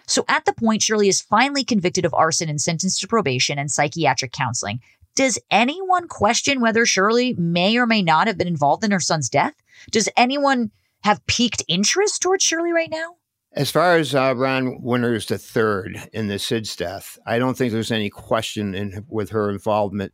So 0.08 0.26
at 0.28 0.46
the 0.46 0.54
point 0.54 0.82
Shirley 0.82 1.08
is 1.08 1.22
finally 1.22 1.64
convicted 1.64 2.06
of 2.06 2.14
arson 2.14 2.50
and 2.50 2.62
sentenced 2.62 3.02
to 3.02 3.08
probation 3.08 3.58
and 3.58 3.72
psychiatric 3.72 4.32
counseling, 4.32 4.80
does 5.16 5.40
anyone 5.50 6.08
question 6.08 6.60
whether 6.60 6.86
Shirley 6.86 7.34
may 7.36 7.78
or 7.78 7.86
may 7.86 8.02
not 8.02 8.28
have 8.28 8.38
been 8.38 8.48
involved 8.48 8.84
in 8.84 8.92
her 8.92 9.00
son's 9.00 9.30
death? 9.30 9.54
Does 9.92 10.10
anyone 10.18 10.72
have 11.04 11.26
piqued 11.26 11.64
interest 11.68 12.22
towards 12.22 12.44
Shirley 12.44 12.74
right 12.74 12.90
now? 12.90 13.16
As 13.54 13.72
far 13.72 13.96
as 13.96 14.14
uh, 14.14 14.34
Ron 14.36 14.82
Winters 14.82 15.32
III 15.32 16.10
in 16.12 16.28
the 16.28 16.36
SIDS 16.36 16.76
death, 16.76 17.18
I 17.26 17.40
don't 17.40 17.58
think 17.58 17.72
there's 17.72 17.92
any 17.92 18.10
question 18.10 18.76
in, 18.76 19.06
with 19.08 19.30
her 19.30 19.50
involvement. 19.50 20.12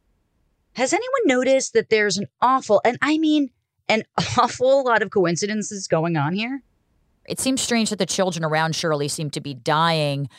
Has 0.73 0.93
anyone 0.93 1.21
noticed 1.25 1.73
that 1.73 1.89
there's 1.89 2.17
an 2.17 2.27
awful, 2.39 2.81
and 2.85 2.99
I 3.01 3.17
mean 3.17 3.49
an 3.89 4.03
awful 4.37 4.85
lot 4.85 5.01
of 5.01 5.09
coincidences 5.09 5.87
going 5.87 6.17
on 6.17 6.33
here? 6.33 6.61
It 7.27 7.39
seems 7.39 7.61
strange 7.61 7.89
that 7.89 7.99
the 7.99 8.05
children 8.05 8.43
around 8.43 8.75
Shirley 8.75 9.07
seem 9.07 9.29
to 9.31 9.41
be 9.41 9.53
dying 9.53 10.29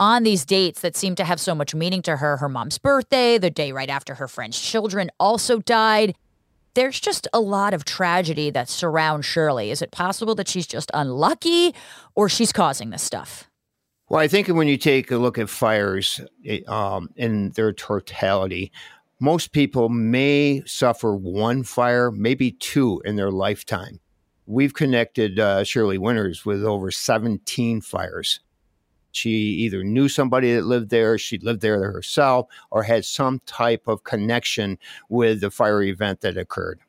on 0.00 0.24
these 0.24 0.44
dates 0.44 0.80
that 0.80 0.96
seem 0.96 1.14
to 1.14 1.24
have 1.24 1.40
so 1.40 1.54
much 1.54 1.74
meaning 1.74 2.02
to 2.02 2.16
her. 2.16 2.38
Her 2.38 2.48
mom's 2.48 2.78
birthday, 2.78 3.38
the 3.38 3.50
day 3.50 3.72
right 3.72 3.88
after 3.88 4.14
her 4.16 4.28
friend's 4.28 4.60
children 4.60 5.10
also 5.18 5.58
died 5.60 6.14
there's 6.74 7.00
just 7.00 7.26
a 7.32 7.40
lot 7.40 7.72
of 7.72 7.84
tragedy 7.84 8.50
that 8.50 8.68
surrounds 8.68 9.26
Shirley. 9.26 9.70
Is 9.70 9.80
it 9.80 9.90
possible 9.90 10.34
that 10.34 10.48
she's 10.48 10.66
just 10.66 10.90
unlucky 10.92 11.74
or 12.14 12.28
she's 12.28 12.52
causing 12.52 12.90
this 12.90 13.02
stuff? 13.02 13.48
Well, 14.08 14.20
I 14.20 14.28
think 14.28 14.48
when 14.48 14.68
you 14.68 14.76
take 14.76 15.10
a 15.10 15.16
look 15.16 15.38
at 15.38 15.48
fires 15.48 16.20
um, 16.66 17.08
in 17.16 17.50
their 17.50 17.72
totality, 17.72 18.70
most 19.20 19.52
people 19.52 19.88
may 19.88 20.62
suffer 20.66 21.16
one 21.16 21.62
fire, 21.62 22.10
maybe 22.10 22.52
two 22.52 23.00
in 23.04 23.16
their 23.16 23.30
lifetime. 23.30 24.00
We've 24.46 24.74
connected 24.74 25.38
uh, 25.38 25.64
Shirley 25.64 25.96
Winters 25.96 26.44
with 26.44 26.62
over 26.64 26.90
17 26.90 27.80
fires. 27.80 28.40
She 29.12 29.30
either 29.30 29.84
knew 29.84 30.08
somebody 30.08 30.54
that 30.54 30.66
lived 30.66 30.90
there, 30.90 31.16
she 31.16 31.38
lived 31.38 31.60
there 31.60 31.92
herself, 31.92 32.48
or 32.70 32.82
had 32.82 33.04
some 33.04 33.40
type 33.46 33.86
of 33.86 34.04
connection 34.04 34.78
with 35.08 35.40
the 35.40 35.50
fire 35.50 35.82
event 35.82 36.20
that 36.22 36.36
occurred. 36.36 36.80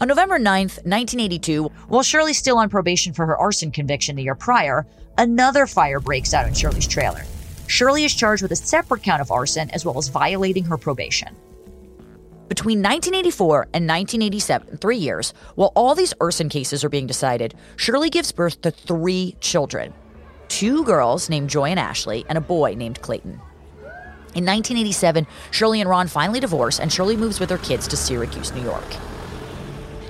On 0.00 0.08
November 0.08 0.38
9th, 0.38 0.82
1982, 0.84 1.64
while 1.88 2.02
Shirley's 2.02 2.36
still 2.36 2.58
on 2.58 2.68
probation 2.68 3.12
for 3.14 3.24
her 3.26 3.38
arson 3.38 3.70
conviction 3.70 4.16
the 4.16 4.24
year 4.24 4.34
prior, 4.34 4.86
another 5.16 5.66
fire 5.66 6.00
breaks 6.00 6.34
out 6.34 6.48
in 6.48 6.52
Shirley's 6.52 6.88
trailer. 6.88 7.22
Shirley 7.68 8.04
is 8.04 8.14
charged 8.14 8.42
with 8.42 8.52
a 8.52 8.56
separate 8.56 9.02
count 9.02 9.22
of 9.22 9.30
arson 9.30 9.70
as 9.70 9.84
well 9.84 9.96
as 9.96 10.08
violating 10.08 10.64
her 10.64 10.76
probation. 10.76 11.34
Between 12.48 12.78
1984 12.78 13.62
and 13.72 13.88
1987, 13.88 14.76
three 14.76 14.98
years, 14.98 15.32
while 15.54 15.72
all 15.74 15.94
these 15.94 16.12
arson 16.20 16.50
cases 16.50 16.84
are 16.84 16.90
being 16.90 17.06
decided, 17.06 17.54
Shirley 17.76 18.10
gives 18.10 18.32
birth 18.32 18.60
to 18.62 18.70
three 18.70 19.36
children 19.40 19.94
two 20.48 20.84
girls 20.84 21.30
named 21.30 21.50
Joy 21.50 21.70
and 21.70 21.80
Ashley, 21.80 22.24
and 22.28 22.38
a 22.38 22.40
boy 22.40 22.74
named 22.74 23.00
Clayton. 23.00 23.40
In 24.34 24.44
1987, 24.44 25.26
Shirley 25.50 25.80
and 25.80 25.88
Ron 25.88 26.06
finally 26.06 26.38
divorce, 26.38 26.78
and 26.78 26.92
Shirley 26.92 27.16
moves 27.16 27.40
with 27.40 27.50
her 27.50 27.58
kids 27.58 27.88
to 27.88 27.96
Syracuse, 27.96 28.52
New 28.52 28.62
York. 28.62 28.84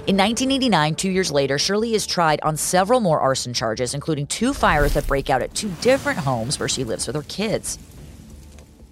In 0.06 0.18
1989, 0.18 0.96
two 0.96 1.10
years 1.10 1.30
later, 1.30 1.58
Shirley 1.58 1.94
is 1.94 2.06
tried 2.06 2.40
on 2.42 2.58
several 2.58 3.00
more 3.00 3.20
arson 3.20 3.54
charges, 3.54 3.94
including 3.94 4.26
two 4.26 4.52
fires 4.52 4.92
that 4.94 5.06
break 5.06 5.30
out 5.30 5.40
at 5.40 5.54
two 5.54 5.70
different 5.80 6.18
homes 6.18 6.58
where 6.58 6.68
she 6.68 6.84
lives 6.84 7.06
with 7.06 7.16
her 7.16 7.22
kids. 7.22 7.78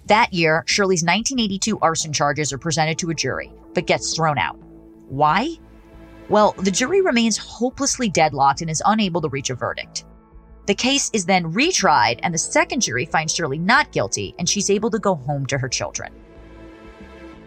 That 0.07 0.33
year, 0.33 0.63
Shirley's 0.67 1.03
1982 1.03 1.79
arson 1.79 2.11
charges 2.11 2.51
are 2.51 2.57
presented 2.57 2.97
to 2.99 3.09
a 3.09 3.13
jury, 3.13 3.51
but 3.73 3.87
gets 3.87 4.13
thrown 4.13 4.37
out. 4.37 4.59
Why? 5.07 5.55
Well, 6.27 6.53
the 6.57 6.71
jury 6.71 7.01
remains 7.01 7.37
hopelessly 7.37 8.09
deadlocked 8.09 8.61
and 8.61 8.69
is 8.69 8.81
unable 8.85 9.21
to 9.21 9.29
reach 9.29 9.49
a 9.49 9.55
verdict. 9.55 10.05
The 10.65 10.75
case 10.75 11.09
is 11.13 11.25
then 11.25 11.53
retried, 11.53 12.19
and 12.23 12.33
the 12.33 12.37
second 12.37 12.81
jury 12.81 13.05
finds 13.05 13.33
Shirley 13.33 13.57
not 13.57 13.91
guilty, 13.91 14.35
and 14.39 14.47
she's 14.47 14.69
able 14.69 14.89
to 14.91 14.99
go 14.99 15.15
home 15.15 15.45
to 15.47 15.57
her 15.57 15.69
children. 15.69 16.13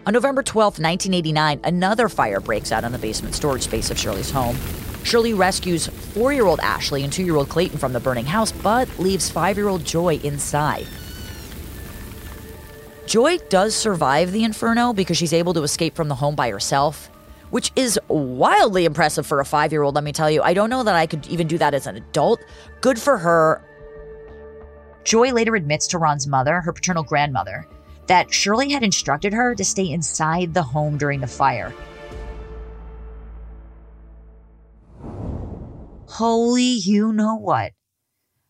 On 0.07 0.13
November 0.13 0.41
12, 0.41 0.79
1989, 0.79 1.59
another 1.63 2.09
fire 2.09 2.39
breaks 2.39 2.71
out 2.71 2.83
in 2.83 2.91
the 2.91 2.97
basement 2.97 3.35
storage 3.35 3.63
space 3.63 3.91
of 3.91 3.99
Shirley's 3.99 4.31
home. 4.31 4.57
Shirley 5.03 5.33
rescues 5.33 5.87
four 5.87 6.33
year 6.33 6.45
old 6.45 6.59
Ashley 6.61 7.03
and 7.03 7.13
two 7.13 7.23
year 7.23 7.35
old 7.35 7.49
Clayton 7.49 7.77
from 7.77 7.93
the 7.93 7.99
burning 7.99 8.25
house, 8.25 8.51
but 8.51 8.87
leaves 8.99 9.29
five 9.29 9.57
year 9.57 9.67
old 9.67 9.83
Joy 9.83 10.15
inside. 10.23 10.87
Joy 13.07 13.37
does 13.49 13.73
survive 13.73 14.31
the 14.31 14.43
inferno 14.43 14.93
because 14.93 15.17
she's 15.17 15.33
able 15.33 15.53
to 15.55 15.63
escape 15.63 15.95
from 15.95 16.09
the 16.09 16.15
home 16.15 16.35
by 16.35 16.49
herself 16.51 17.09
which 17.49 17.71
is 17.75 17.99
wildly 18.07 18.85
impressive 18.85 19.25
for 19.25 19.39
a 19.39 19.45
five 19.45 19.71
year 19.71 19.83
old, 19.83 19.95
let 19.95 20.03
me 20.03 20.11
tell 20.11 20.29
you. 20.29 20.41
I 20.41 20.53
don't 20.53 20.69
know 20.69 20.83
that 20.83 20.95
I 20.95 21.07
could 21.07 21.25
even 21.27 21.47
do 21.47 21.57
that 21.57 21.73
as 21.73 21.87
an 21.87 21.95
adult. 21.95 22.43
Good 22.81 22.99
for 22.99 23.17
her. 23.17 23.63
Joy 25.03 25.31
later 25.31 25.55
admits 25.55 25.87
to 25.87 25.97
Ron's 25.97 26.27
mother, 26.27 26.59
her 26.61 26.73
paternal 26.73 27.03
grandmother, 27.03 27.65
that 28.07 28.33
Shirley 28.33 28.69
had 28.71 28.83
instructed 28.83 29.33
her 29.33 29.55
to 29.55 29.63
stay 29.63 29.89
inside 29.89 30.53
the 30.53 30.63
home 30.63 30.97
during 30.97 31.21
the 31.21 31.27
fire. 31.27 31.73
Holy, 36.07 36.63
you 36.63 37.13
know 37.13 37.35
what? 37.35 37.71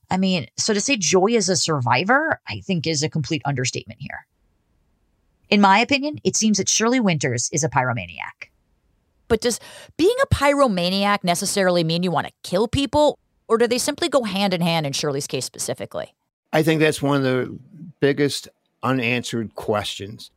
I 0.10 0.18
mean, 0.18 0.48
so 0.58 0.74
to 0.74 0.82
say 0.82 0.96
Joy 0.96 1.28
is 1.32 1.50
a 1.50 1.56
survivor, 1.56 2.40
I 2.48 2.62
think 2.62 2.88
is 2.88 3.04
a 3.04 3.10
complete 3.10 3.42
understatement 3.46 4.00
here. 4.00 4.26
In 5.50 5.62
my 5.62 5.80
opinion, 5.80 6.20
it 6.24 6.36
seems 6.36 6.58
that 6.58 6.68
Shirley 6.68 7.00
Winters 7.00 7.50
is 7.54 7.64
a 7.64 7.70
pyromaniac. 7.70 8.50
But 9.28 9.42
does 9.42 9.60
being 9.98 10.16
a 10.24 10.28
pyromaniac 10.28 11.24
necessarily 11.24 11.84
mean 11.84 12.04
you 12.04 12.12
want 12.12 12.28
to 12.28 12.34
kill 12.44 12.68
people? 12.68 13.20
Or 13.48 13.58
do 13.58 13.68
they 13.68 13.78
simply 13.78 14.10
go 14.10 14.24
hand 14.24 14.54
in 14.54 14.62
hand 14.62 14.86
in 14.86 14.94
Shirley's 14.94 15.28
case 15.28 15.46
specifically? 15.46 16.14
I 16.52 16.64
think 16.64 16.82
that's 16.82 17.02
one 17.02 17.18
of 17.18 17.24
the 17.24 17.60
biggest 18.00 18.50
unanswered 18.84 19.56
questions. 19.56 20.32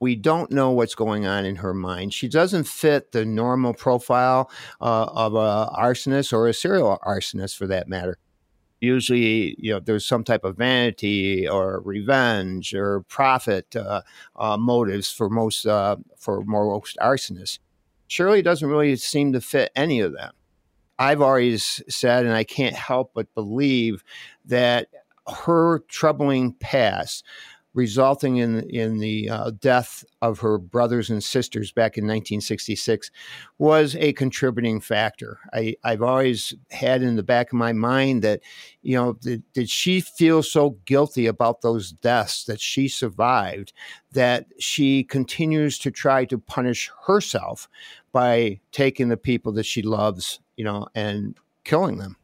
We 0.00 0.16
don't 0.16 0.50
know 0.50 0.70
what's 0.70 0.94
going 0.94 1.26
on 1.26 1.44
in 1.44 1.56
her 1.56 1.72
mind. 1.72 2.12
She 2.12 2.28
doesn't 2.28 2.64
fit 2.64 3.12
the 3.12 3.24
normal 3.24 3.72
profile 3.72 4.50
uh, 4.80 5.04
of 5.04 5.34
a 5.34 5.70
arsonist 5.78 6.32
or 6.32 6.48
a 6.48 6.54
serial 6.54 6.98
arsonist, 7.06 7.56
for 7.56 7.66
that 7.68 7.88
matter. 7.88 8.18
Usually, 8.82 9.54
you 9.60 9.72
know, 9.72 9.78
there's 9.78 10.04
some 10.04 10.24
type 10.24 10.42
of 10.42 10.56
vanity 10.56 11.46
or 11.46 11.80
revenge 11.82 12.74
or 12.74 13.02
profit 13.02 13.76
uh, 13.76 14.02
uh, 14.34 14.56
motives 14.56 15.08
for 15.08 15.30
most 15.30 15.64
uh, 15.66 15.96
for 16.18 16.42
most 16.42 16.96
arsonists. 17.00 17.60
Shirley 18.08 18.42
doesn't 18.42 18.68
really 18.68 18.96
seem 18.96 19.32
to 19.34 19.40
fit 19.40 19.70
any 19.76 20.00
of 20.00 20.14
them. 20.14 20.32
I've 20.98 21.22
always 21.22 21.80
said, 21.88 22.26
and 22.26 22.34
I 22.34 22.42
can't 22.42 22.74
help 22.74 23.12
but 23.14 23.32
believe 23.36 24.02
that 24.46 24.88
her 25.28 25.78
troubling 25.88 26.54
past, 26.54 27.24
resulting 27.74 28.36
in 28.36 28.68
in 28.70 28.98
the 28.98 29.30
uh, 29.30 29.50
death 29.58 30.04
of 30.20 30.40
her 30.40 30.58
brothers 30.58 31.10
and 31.10 31.22
sisters 31.22 31.72
back 31.72 31.96
in 31.96 32.04
1966, 32.04 33.10
was 33.58 33.96
a 33.96 34.12
contributing 34.12 34.80
factor. 34.80 35.38
I, 35.52 35.76
I've 35.84 36.02
always 36.02 36.54
had 36.70 37.02
in 37.02 37.16
the 37.16 37.22
back 37.22 37.48
of 37.48 37.58
my 37.58 37.72
mind 37.72 38.22
that, 38.22 38.40
you 38.82 38.96
know, 38.96 39.14
did, 39.14 39.42
did 39.52 39.70
she 39.70 40.00
feel 40.00 40.42
so 40.42 40.78
guilty 40.84 41.26
about 41.26 41.62
those 41.62 41.92
deaths 41.92 42.44
that 42.44 42.60
she 42.60 42.88
survived 42.88 43.72
that 44.12 44.46
she 44.58 45.04
continues 45.04 45.78
to 45.78 45.90
try 45.90 46.24
to 46.26 46.38
punish 46.38 46.90
herself 47.06 47.68
by 48.12 48.60
taking 48.72 49.08
the 49.08 49.16
people 49.16 49.52
that 49.52 49.66
she 49.66 49.82
loves, 49.82 50.40
you 50.56 50.64
know, 50.64 50.86
and 50.94 51.36
killing 51.64 51.98
them. 51.98 52.16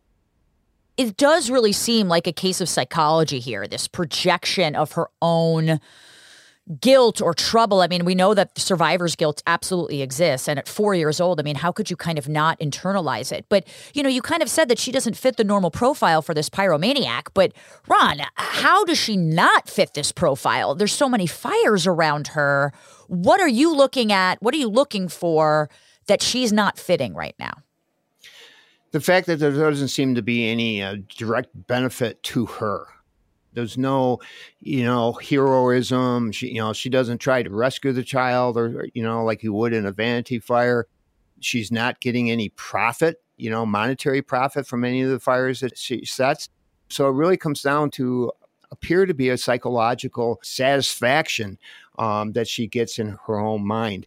It 0.98 1.16
does 1.16 1.48
really 1.48 1.72
seem 1.72 2.08
like 2.08 2.26
a 2.26 2.32
case 2.32 2.60
of 2.60 2.68
psychology 2.68 3.38
here, 3.38 3.68
this 3.68 3.86
projection 3.86 4.74
of 4.74 4.92
her 4.92 5.08
own 5.22 5.80
guilt 6.80 7.22
or 7.22 7.34
trouble. 7.34 7.80
I 7.80 7.86
mean, 7.86 8.04
we 8.04 8.14
know 8.14 8.34
that 8.34 8.58
survivor's 8.58 9.16
guilt 9.16 9.40
absolutely 9.46 10.02
exists. 10.02 10.48
And 10.48 10.58
at 10.58 10.68
four 10.68 10.94
years 10.94 11.20
old, 11.20 11.40
I 11.40 11.42
mean, 11.42 11.56
how 11.56 11.72
could 11.72 11.88
you 11.88 11.96
kind 11.96 12.18
of 12.18 12.28
not 12.28 12.58
internalize 12.58 13.32
it? 13.32 13.46
But, 13.48 13.66
you 13.94 14.02
know, 14.02 14.08
you 14.08 14.20
kind 14.20 14.42
of 14.42 14.50
said 14.50 14.68
that 14.68 14.78
she 14.78 14.92
doesn't 14.92 15.16
fit 15.16 15.36
the 15.36 15.44
normal 15.44 15.70
profile 15.70 16.20
for 16.20 16.34
this 16.34 16.50
pyromaniac. 16.50 17.28
But, 17.32 17.52
Ron, 17.86 18.20
how 18.34 18.84
does 18.84 18.98
she 18.98 19.16
not 19.16 19.68
fit 19.68 19.94
this 19.94 20.12
profile? 20.12 20.74
There's 20.74 20.92
so 20.92 21.08
many 21.08 21.26
fires 21.26 21.86
around 21.86 22.28
her. 22.28 22.72
What 23.06 23.40
are 23.40 23.48
you 23.48 23.74
looking 23.74 24.12
at? 24.12 24.42
What 24.42 24.52
are 24.52 24.58
you 24.58 24.68
looking 24.68 25.08
for 25.08 25.70
that 26.06 26.22
she's 26.22 26.52
not 26.52 26.78
fitting 26.78 27.14
right 27.14 27.36
now? 27.38 27.62
The 28.90 29.00
fact 29.00 29.26
that 29.26 29.36
there 29.36 29.52
doesn't 29.52 29.88
seem 29.88 30.14
to 30.14 30.22
be 30.22 30.48
any 30.48 30.82
uh, 30.82 30.96
direct 31.16 31.50
benefit 31.66 32.22
to 32.24 32.46
her 32.46 32.86
there's 33.58 33.76
no, 33.76 34.20
you 34.60 34.84
know, 34.84 35.14
heroism. 35.14 36.32
She, 36.32 36.48
you 36.48 36.60
know, 36.60 36.72
she 36.72 36.88
doesn't 36.88 37.18
try 37.18 37.42
to 37.42 37.50
rescue 37.50 37.92
the 37.92 38.04
child 38.04 38.56
or, 38.56 38.86
you 38.94 39.02
know, 39.02 39.24
like 39.24 39.42
you 39.42 39.52
would 39.52 39.72
in 39.72 39.86
a 39.86 39.92
vanity 39.92 40.38
fire. 40.38 40.86
She's 41.40 41.72
not 41.72 42.00
getting 42.00 42.30
any 42.30 42.50
profit, 42.50 43.22
you 43.36 43.50
know, 43.50 43.66
monetary 43.66 44.22
profit 44.22 44.66
from 44.66 44.84
any 44.84 45.02
of 45.02 45.10
the 45.10 45.18
fires 45.18 45.60
that 45.60 45.76
she 45.76 46.04
sets. 46.04 46.48
So 46.88 47.08
it 47.08 47.12
really 47.12 47.36
comes 47.36 47.62
down 47.62 47.90
to 47.92 48.32
appear 48.70 49.06
to 49.06 49.14
be 49.14 49.30
a 49.30 49.38
psychological 49.38 50.38
satisfaction 50.42 51.58
um, 51.98 52.32
that 52.32 52.46
she 52.46 52.66
gets 52.66 52.98
in 52.98 53.18
her 53.26 53.38
own 53.38 53.66
mind. 53.66 54.06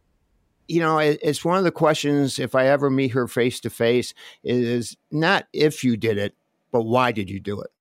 You 0.71 0.79
know, 0.79 0.99
it's 0.99 1.43
one 1.43 1.57
of 1.57 1.65
the 1.65 1.71
questions, 1.71 2.39
if 2.39 2.55
I 2.55 2.67
ever 2.67 2.89
meet 2.89 3.11
her 3.11 3.27
face 3.27 3.59
to 3.59 3.69
face, 3.69 4.13
is 4.41 4.95
not 5.11 5.45
if 5.51 5.83
you 5.83 5.97
did 5.97 6.17
it, 6.17 6.33
but 6.71 6.83
why 6.83 7.11
did 7.11 7.29
you 7.29 7.41
do 7.41 7.59
it? 7.59 7.71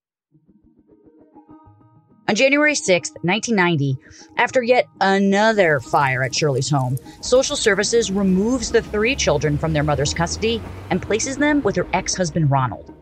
On 2.29 2.35
January 2.35 2.75
6, 2.75 3.13
1990, 3.23 3.97
after 4.39 4.61
yet 4.61 4.87
another 5.01 5.79
fire 5.79 6.25
at 6.25 6.35
Shirley's 6.35 6.69
home, 6.69 6.99
social 7.21 7.55
services 7.55 8.11
removes 8.11 8.73
the 8.73 8.83
three 8.83 9.15
children 9.15 9.57
from 9.57 9.73
their 9.73 9.85
mother's 9.85 10.13
custody 10.13 10.61
and 10.91 11.01
places 11.01 11.37
them 11.37 11.63
with 11.63 11.77
her 11.77 11.87
ex 11.93 12.17
husband, 12.17 12.51
Ronald. 12.51 12.93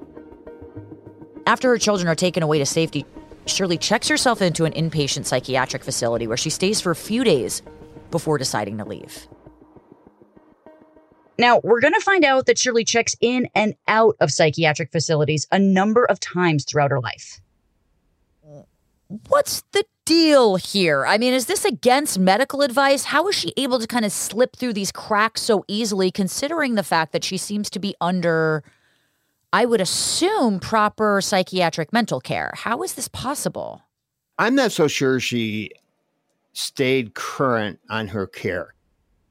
After 1.47 1.71
her 1.71 1.79
children 1.79 2.09
are 2.09 2.15
taken 2.15 2.43
away 2.43 2.59
to 2.59 2.67
safety, 2.67 3.07
Shirley 3.47 3.79
checks 3.79 4.09
herself 4.09 4.43
into 4.43 4.67
an 4.67 4.75
inpatient 4.75 5.25
psychiatric 5.25 5.83
facility 5.83 6.27
where 6.27 6.37
she 6.37 6.51
stays 6.51 6.79
for 6.79 6.91
a 6.91 6.97
few 6.97 7.25
days 7.25 7.63
before 8.11 8.37
deciding 8.37 8.77
to 8.77 8.85
leave. 8.85 9.27
Now, 11.39 11.61
we're 11.63 11.81
going 11.81 11.95
to 11.95 12.01
find 12.01 12.25
out 12.25 12.47
that 12.47 12.59
Shirley 12.59 12.85
checks 12.85 13.15
in 13.21 13.49
and 13.55 13.75
out 13.87 14.17
of 14.21 14.33
psychiatric 14.33 14.91
facilities 14.91 15.47
a 15.53 15.59
number 15.59 16.05
of 16.05 16.19
times 16.19 16.65
throughout 16.65 16.91
her 16.91 17.01
life. 17.01 17.41
What's 19.29 19.63
the 19.73 19.85
deal 20.05 20.57
here? 20.57 21.07
I 21.07 21.17
mean, 21.17 21.33
is 21.33 21.47
this 21.47 21.65
against 21.65 22.19
medical 22.19 22.63
advice? 22.63 23.05
How 23.05 23.29
is 23.29 23.35
she 23.35 23.55
able 23.57 23.79
to 23.79 23.87
kind 23.87 24.05
of 24.05 24.13
slip 24.13 24.57
through 24.57 24.73
these 24.73 24.91
cracks 24.91 25.41
so 25.41 25.65
easily, 25.69 26.11
considering 26.11 26.75
the 26.75 26.83
fact 26.83 27.13
that 27.13 27.25
she 27.25 27.37
seems 27.37 27.71
to 27.71 27.79
be 27.79 27.95
under, 28.01 28.65
I 29.53 29.65
would 29.65 29.81
assume, 29.81 30.61
proper 30.61 31.21
psychiatric 31.21 31.93
mental 31.93 32.21
care? 32.21 32.53
How 32.55 32.83
is 32.83 32.95
this 32.95 33.09
possible? 33.09 33.83
I'm 34.39 34.55
not 34.55 34.73
so 34.73 34.89
sure 34.89 35.21
she 35.21 35.71
stayed 36.53 37.15
current 37.15 37.79
on 37.89 38.09
her 38.09 38.27
care. 38.27 38.75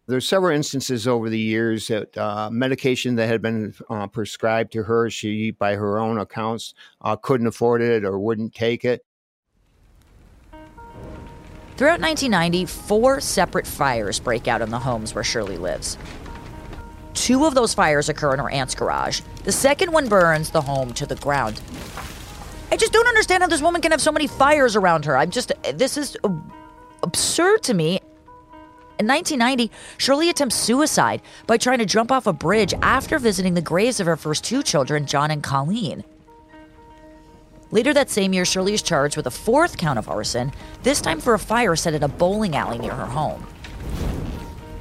There's 0.08 0.28
several 0.28 0.56
instances 0.56 1.06
over 1.06 1.30
the 1.30 1.38
years 1.38 1.90
that 1.90 2.18
uh, 2.18 2.50
medication 2.50 3.16
that 3.16 3.28
had 3.28 3.42
been 3.42 3.74
uh, 3.90 4.08
prescribed 4.08 4.72
to 4.72 4.84
her, 4.84 5.10
she, 5.10 5.52
by 5.52 5.76
her 5.76 6.00
own 6.00 6.18
accounts, 6.18 6.74
uh, 7.02 7.18
couldn't 7.18 7.48
afford 7.48 7.82
it 7.82 8.06
or 8.06 8.18
wouldn't 8.18 8.56
take 8.56 8.86
it. 8.86 9.06
Throughout 11.76 12.00
1990, 12.00 12.66
four 12.66 13.20
separate 13.20 13.68
fires 13.68 14.18
break 14.18 14.48
out 14.48 14.62
in 14.62 14.70
the 14.70 14.80
homes 14.80 15.14
where 15.14 15.26
Shirley 15.26 15.58
lives. 15.58 15.98
Two 17.14 17.46
of 17.46 17.54
those 17.54 17.74
fires 17.74 18.08
occur 18.08 18.34
in 18.34 18.40
her 18.40 18.50
aunt's 18.50 18.76
garage. 18.76 19.22
The 19.44 19.52
second 19.52 19.92
one 19.92 20.08
burns 20.08 20.52
the 20.52 20.62
home 20.62 20.94
to 20.94 21.06
the 21.06 21.16
ground. 21.18 21.62
I 22.72 22.78
just 22.78 22.94
don't 22.94 23.08
understand 23.08 23.44
how 23.44 23.50
this 23.50 23.62
woman 23.62 23.82
can 23.82 23.92
have 23.92 24.02
so 24.02 24.14
many 24.14 24.28
fires 24.28 24.78
around 24.78 25.04
her. 25.04 25.18
I'm 25.18 25.32
just, 25.32 25.52
this 25.74 25.98
is 25.98 26.16
absurd 27.04 27.64
to 27.64 27.74
me. 27.74 28.00
In 29.00 29.06
1990, 29.06 29.72
Shirley 30.00 30.30
attempts 30.32 30.56
suicide 30.56 31.22
by 31.46 31.58
trying 31.58 31.78
to 31.78 31.86
jump 31.86 32.12
off 32.12 32.26
a 32.26 32.34
bridge 32.34 32.74
after 32.82 33.20
visiting 33.20 33.54
the 33.54 33.62
graves 33.62 34.00
of 34.00 34.08
her 34.08 34.16
first 34.16 34.44
two 34.44 34.64
children, 34.64 35.06
John 35.06 35.30
and 35.30 35.44
Colleen. 35.44 36.04
Later 37.70 37.94
that 37.94 38.10
same 38.10 38.34
year, 38.34 38.44
Shirley 38.44 38.74
is 38.74 38.82
charged 38.82 39.16
with 39.16 39.28
a 39.28 39.32
fourth 39.32 39.78
count 39.78 40.00
of 40.00 40.10
arson, 40.10 40.52
this 40.82 41.00
time 41.00 41.20
for 41.20 41.36
a 41.36 41.40
fire 41.40 41.76
set 41.76 41.94
at 41.94 42.02
a 42.02 42.08
bowling 42.08 42.56
alley 42.56 42.80
near 42.80 42.94
her 42.94 43.06
home. 43.06 43.46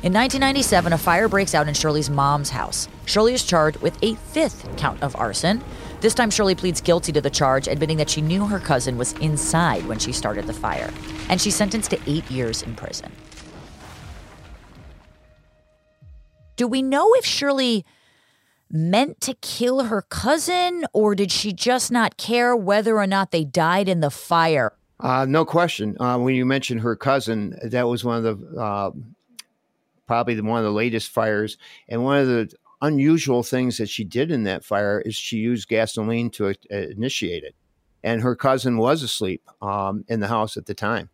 In 0.03 0.15
1997, 0.15 0.95
a 0.95 0.99
fire 0.99 1.29
breaks 1.29 1.55
out 1.55 1.69
in 1.69 1.75
Shirley's 1.75 2.09
mom's 2.09 2.49
house. 2.49 2.89
Shirley 3.05 3.35
is 3.35 3.45
charged 3.45 3.83
with 3.83 3.99
a 4.03 4.15
fifth 4.15 4.67
count 4.79 5.03
of 5.03 5.15
arson. 5.17 5.63
This 6.01 6.15
time, 6.15 6.31
Shirley 6.31 6.55
pleads 6.55 6.81
guilty 6.81 7.13
to 7.13 7.21
the 7.21 7.29
charge, 7.29 7.69
admitting 7.69 7.99
that 7.99 8.09
she 8.09 8.23
knew 8.23 8.47
her 8.47 8.61
cousin 8.61 8.97
was 8.97 9.13
inside 9.15 9.85
when 9.87 9.99
she 9.99 10.13
started 10.13 10.47
the 10.47 10.55
fire, 10.55 10.91
and 11.29 11.39
she's 11.39 11.57
sentenced 11.57 11.91
to 11.91 12.01
eight 12.07 12.31
years 12.31 12.63
in 12.63 12.75
prison. 12.75 13.13
Do 16.57 16.67
we 16.67 16.83
know 16.83 17.13
if 17.15 17.25
Shirley 17.25 17.85
meant 18.71 19.21
to 19.21 19.35
kill 19.35 19.85
her 19.85 20.03
cousin, 20.03 20.85
or 20.93 21.15
did 21.15 21.31
she 21.31 21.53
just 21.53 21.93
not 21.93 22.17
care 22.17 22.57
whether 22.57 22.97
or 22.97 23.07
not 23.07 23.31
they 23.31 23.45
died 23.45 23.89
in 23.89 24.01
the 24.01 24.11
fire? 24.11 24.73
Uh, 24.99 25.27
no 25.29 25.45
question. 25.45 25.97
Uh, 26.01 26.19
when 26.19 26.35
you 26.35 26.47
mentioned 26.47 26.81
her 26.81 26.97
cousin, 26.97 27.57
that 27.63 27.87
was 27.87 28.05
one 28.05 28.25
of 28.25 28.41
the 28.41 28.61
uh, 28.61 28.91
probably 30.07 30.41
one 30.41 30.59
of 30.59 30.65
the 30.65 30.73
latest 30.73 31.11
fires, 31.11 31.59
and 31.89 32.03
one 32.03 32.19
of 32.19 32.27
the 32.27 32.51
unusual 32.81 33.43
things 33.43 33.77
that 33.79 33.89
she 33.89 34.05
did 34.05 34.31
in 34.31 34.45
that 34.45 34.65
fire 34.65 35.01
is 35.01 35.15
she 35.15 35.37
used 35.37 35.69
gasoline 35.69 36.31
to 36.31 36.49
uh, 36.49 36.55
initiate 36.71 37.45
it, 37.45 37.55
and 38.03 38.23
her 38.23 38.35
cousin 38.35 38.79
was 38.79 39.03
asleep 39.03 39.43
um, 39.61 40.05
in 40.09 40.21
the 40.21 40.29
house 40.29 40.57
at 40.57 40.67
the 40.67 40.75
time. 40.75 41.11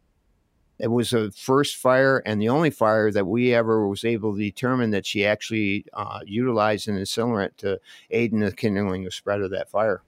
It 0.83 0.91
was 0.91 1.11
the 1.11 1.31
first 1.31 1.77
fire 1.77 2.19
and 2.27 2.43
the 2.43 2.49
only 2.49 2.71
fire 2.71 3.13
that 3.13 3.29
we 3.29 3.55
ever 3.55 3.87
was 3.87 4.05
able 4.05 4.35
to 4.35 4.39
determine 4.41 4.91
that 4.91 5.07
she 5.07 5.25
actually 5.25 5.87
uh, 5.93 6.19
utilized 6.27 6.89
an 6.89 6.99
accelerant 6.99 7.57
to 7.59 7.79
aid 8.11 8.33
in 8.33 8.41
the 8.41 8.51
kindling 8.51 9.05
the 9.05 9.13
spread 9.13 9.43
of 9.43 9.53
that 9.53 9.71
fire. 9.71 10.03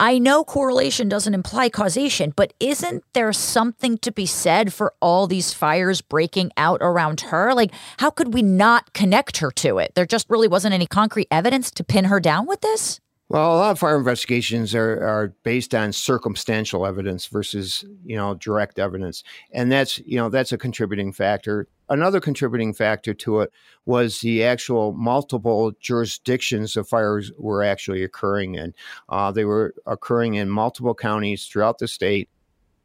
I 0.00 0.18
know 0.18 0.42
correlation 0.42 1.08
doesn't 1.08 1.34
imply 1.34 1.68
causation, 1.68 2.32
but 2.34 2.52
isn't 2.58 3.04
there 3.12 3.32
something 3.32 3.98
to 3.98 4.10
be 4.10 4.26
said 4.26 4.72
for 4.72 4.92
all 5.00 5.28
these 5.28 5.52
fires 5.52 6.00
breaking 6.00 6.50
out 6.56 6.80
around 6.80 7.20
her? 7.22 7.54
Like, 7.54 7.70
how 7.98 8.10
could 8.10 8.34
we 8.34 8.42
not 8.42 8.92
connect 8.92 9.36
her 9.36 9.52
to 9.52 9.78
it? 9.78 9.94
There 9.94 10.06
just 10.06 10.28
really 10.28 10.48
wasn't 10.48 10.74
any 10.74 10.88
concrete 10.88 11.28
evidence 11.30 11.70
to 11.72 11.84
pin 11.84 12.06
her 12.06 12.18
down 12.18 12.46
with 12.46 12.60
this? 12.60 12.98
Well, 13.30 13.54
a 13.54 13.58
lot 13.58 13.70
of 13.70 13.78
fire 13.78 13.96
investigations 13.96 14.74
are, 14.74 15.06
are 15.06 15.28
based 15.44 15.72
on 15.72 15.92
circumstantial 15.92 16.84
evidence 16.84 17.26
versus, 17.26 17.84
you 18.04 18.16
know, 18.16 18.34
direct 18.34 18.80
evidence. 18.80 19.22
And 19.52 19.70
that's, 19.70 19.98
you 20.00 20.16
know, 20.16 20.30
that's 20.30 20.50
a 20.50 20.58
contributing 20.58 21.12
factor. 21.12 21.68
Another 21.88 22.18
contributing 22.18 22.74
factor 22.74 23.14
to 23.14 23.42
it 23.42 23.52
was 23.86 24.18
the 24.18 24.42
actual 24.42 24.94
multiple 24.94 25.70
jurisdictions 25.78 26.74
the 26.74 26.82
fires 26.82 27.30
were 27.38 27.62
actually 27.62 28.02
occurring 28.02 28.56
in. 28.56 28.74
Uh, 29.08 29.30
they 29.30 29.44
were 29.44 29.76
occurring 29.86 30.34
in 30.34 30.50
multiple 30.50 30.96
counties 30.96 31.46
throughout 31.46 31.78
the 31.78 31.86
state. 31.86 32.28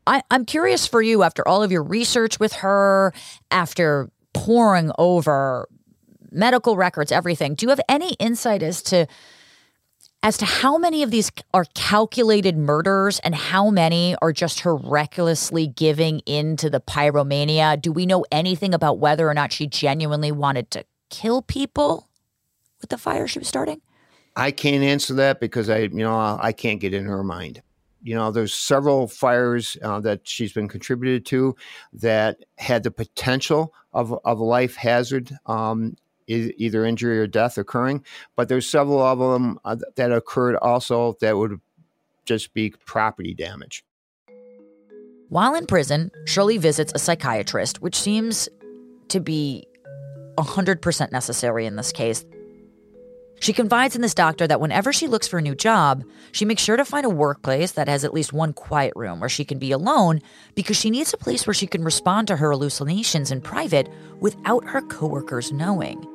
I, 0.05 0.21
I'm 0.29 0.45
curious 0.45 0.86
for 0.86 1.01
you, 1.01 1.23
after 1.23 1.47
all 1.47 1.63
of 1.63 1.71
your 1.71 1.81
research 1.81 2.39
with 2.39 2.53
her, 2.53 3.15
after 3.49 4.12
poring 4.34 4.91
over 4.99 5.67
medical 6.29 6.77
records, 6.77 7.12
everything, 7.12 7.55
do 7.55 7.65
you 7.65 7.71
have 7.71 7.81
any 7.89 8.12
insight 8.19 8.62
as 8.62 8.84
to 8.84 9.08
as 10.26 10.38
to 10.38 10.46
how 10.46 10.76
many 10.76 11.04
of 11.04 11.12
these 11.12 11.32
are 11.54 11.66
calculated 11.76 12.58
murders 12.58 13.20
and 13.20 13.36
how 13.36 13.70
many 13.70 14.16
are 14.24 14.34
just 14.34 14.62
her 14.62 14.76
recklessly 14.76 15.68
giving 15.68 16.18
in 16.22 16.58
to 16.58 16.68
the 16.68 16.80
pyromania? 16.80 17.80
Do 17.80 17.92
we 17.92 18.08
know 18.08 18.26
anything 18.32 18.74
about 18.74 18.98
whether 18.98 19.30
or 19.30 19.36
not 19.36 19.54
she 19.54 19.68
genuinely 19.68 20.32
wanted 20.32 20.72
to 20.72 20.84
kill 21.12 21.44
people 21.44 22.10
with 22.82 22.90
the 22.90 22.98
fire 22.98 23.28
she 23.28 23.38
was 23.38 23.48
starting? 23.48 23.82
I 24.36 24.50
can't 24.50 24.84
answer 24.84 25.14
that 25.14 25.40
because 25.40 25.70
I, 25.70 25.82
you 25.82 25.90
know, 25.90 26.40
I 26.42 26.54
can't 26.54 26.82
get 26.82 26.96
in 26.96 27.06
her 27.06 27.24
mind. 27.24 27.62
You 28.02 28.16
know, 28.16 28.32
there's 28.32 28.54
several 28.56 29.08
fires 29.08 29.78
uh, 29.84 30.00
that 30.00 30.28
she's 30.28 30.54
been 30.54 30.68
contributed 30.68 31.28
to 31.28 31.56
that 31.94 32.38
had 32.58 32.82
the 32.82 32.90
potential 32.90 33.76
of, 33.94 34.12
of 34.26 34.40
a 34.40 34.44
life 34.44 34.76
hazard 34.76 35.38
um, 35.46 35.96
either 36.28 36.86
injury 36.86 37.20
or 37.20 37.28
death 37.28 37.58
occurring. 37.58 38.04
But 38.36 38.50
there's 38.50 38.70
several 38.70 39.02
of 39.02 39.20
them 39.20 39.60
uh, 39.66 39.78
that 39.96 40.12
occurred 40.12 40.56
also 40.58 41.16
that 41.22 41.38
would 41.38 41.60
just 42.26 42.54
be 42.54 42.74
property 42.86 43.34
damage. 43.34 43.84
While 45.30 45.56
in 45.56 45.66
prison, 45.66 46.12
Shirley 46.26 46.58
visits 46.58 46.94
a 46.96 47.00
psychiatrist, 47.00 47.82
which 47.82 47.96
seems 47.96 48.48
to 49.10 49.20
be 49.20 49.66
100% 50.38 51.12
necessary 51.12 51.66
in 51.66 51.76
this 51.76 51.92
case. 51.92 52.26
She 53.42 53.54
confides 53.54 53.96
in 53.96 54.02
this 54.02 54.14
doctor 54.14 54.48
that 54.48 54.62
whenever 54.62 54.94
she 54.94 55.08
looks 55.08 55.28
for 55.28 55.40
a 55.40 55.42
new 55.42 55.56
job, 55.56 56.04
she 56.32 56.46
makes 56.46 56.64
sure 56.64 56.78
to 56.78 56.86
find 56.86 57.06
a 57.06 57.10
workplace 57.10 57.74
that 57.74 57.88
has 57.88 58.06
at 58.06 58.14
least 58.14 58.34
one 58.34 58.54
quiet 58.54 58.94
room 58.96 59.20
where 59.20 59.30
she 59.30 59.44
can 59.44 59.60
be 59.60 59.72
alone 59.72 60.22
because 60.56 60.78
she 60.78 60.90
needs 60.90 61.14
a 61.14 61.18
place 61.18 61.46
where 61.46 61.54
she 61.54 61.68
can 61.68 61.84
respond 61.84 62.28
to 62.28 62.38
her 62.38 62.52
hallucinations 62.52 63.32
in 63.32 63.42
private 63.42 63.90
without 64.20 64.64
her 64.66 64.82
coworkers 64.82 65.52
knowing. 65.52 66.14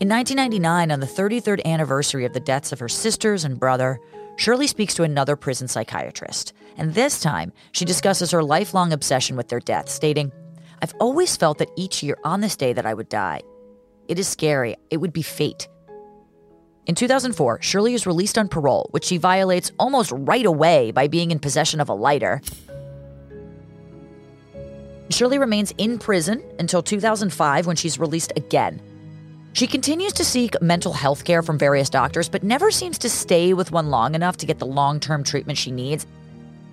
In 0.00 0.08
1999, 0.08 0.92
on 0.92 1.00
the 1.00 1.06
33rd 1.06 1.64
anniversary 1.64 2.24
of 2.24 2.32
the 2.32 2.38
deaths 2.38 2.70
of 2.70 2.78
her 2.78 2.88
sisters 2.88 3.42
and 3.42 3.58
brother, 3.58 3.98
Shirley 4.36 4.68
speaks 4.68 4.94
to 4.94 5.02
another 5.02 5.34
prison 5.34 5.66
psychiatrist. 5.66 6.52
And 6.76 6.94
this 6.94 7.18
time, 7.18 7.52
she 7.72 7.84
discusses 7.84 8.30
her 8.30 8.44
lifelong 8.44 8.92
obsession 8.92 9.34
with 9.34 9.48
their 9.48 9.58
deaths, 9.58 9.92
stating, 9.92 10.30
I've 10.80 10.94
always 11.00 11.36
felt 11.36 11.58
that 11.58 11.72
each 11.74 12.04
year 12.04 12.16
on 12.22 12.40
this 12.42 12.54
day 12.54 12.72
that 12.74 12.86
I 12.86 12.94
would 12.94 13.08
die. 13.08 13.40
It 14.06 14.20
is 14.20 14.28
scary. 14.28 14.76
It 14.88 14.98
would 14.98 15.12
be 15.12 15.22
fate. 15.22 15.66
In 16.86 16.94
2004, 16.94 17.60
Shirley 17.60 17.94
is 17.94 18.06
released 18.06 18.38
on 18.38 18.46
parole, 18.46 18.86
which 18.92 19.04
she 19.04 19.16
violates 19.16 19.72
almost 19.80 20.12
right 20.14 20.46
away 20.46 20.92
by 20.92 21.08
being 21.08 21.32
in 21.32 21.40
possession 21.40 21.80
of 21.80 21.88
a 21.88 21.94
lighter. 21.94 22.40
Shirley 25.10 25.40
remains 25.40 25.74
in 25.76 25.98
prison 25.98 26.40
until 26.60 26.84
2005 26.84 27.66
when 27.66 27.74
she's 27.74 27.98
released 27.98 28.32
again. 28.36 28.80
She 29.58 29.66
continues 29.66 30.12
to 30.12 30.24
seek 30.24 30.62
mental 30.62 30.92
health 30.92 31.24
care 31.24 31.42
from 31.42 31.58
various 31.58 31.90
doctors, 31.90 32.28
but 32.28 32.44
never 32.44 32.70
seems 32.70 32.96
to 32.98 33.10
stay 33.10 33.54
with 33.54 33.72
one 33.72 33.90
long 33.90 34.14
enough 34.14 34.36
to 34.36 34.46
get 34.46 34.60
the 34.60 34.66
long 34.66 35.00
term 35.00 35.24
treatment 35.24 35.58
she 35.58 35.72
needs. 35.72 36.06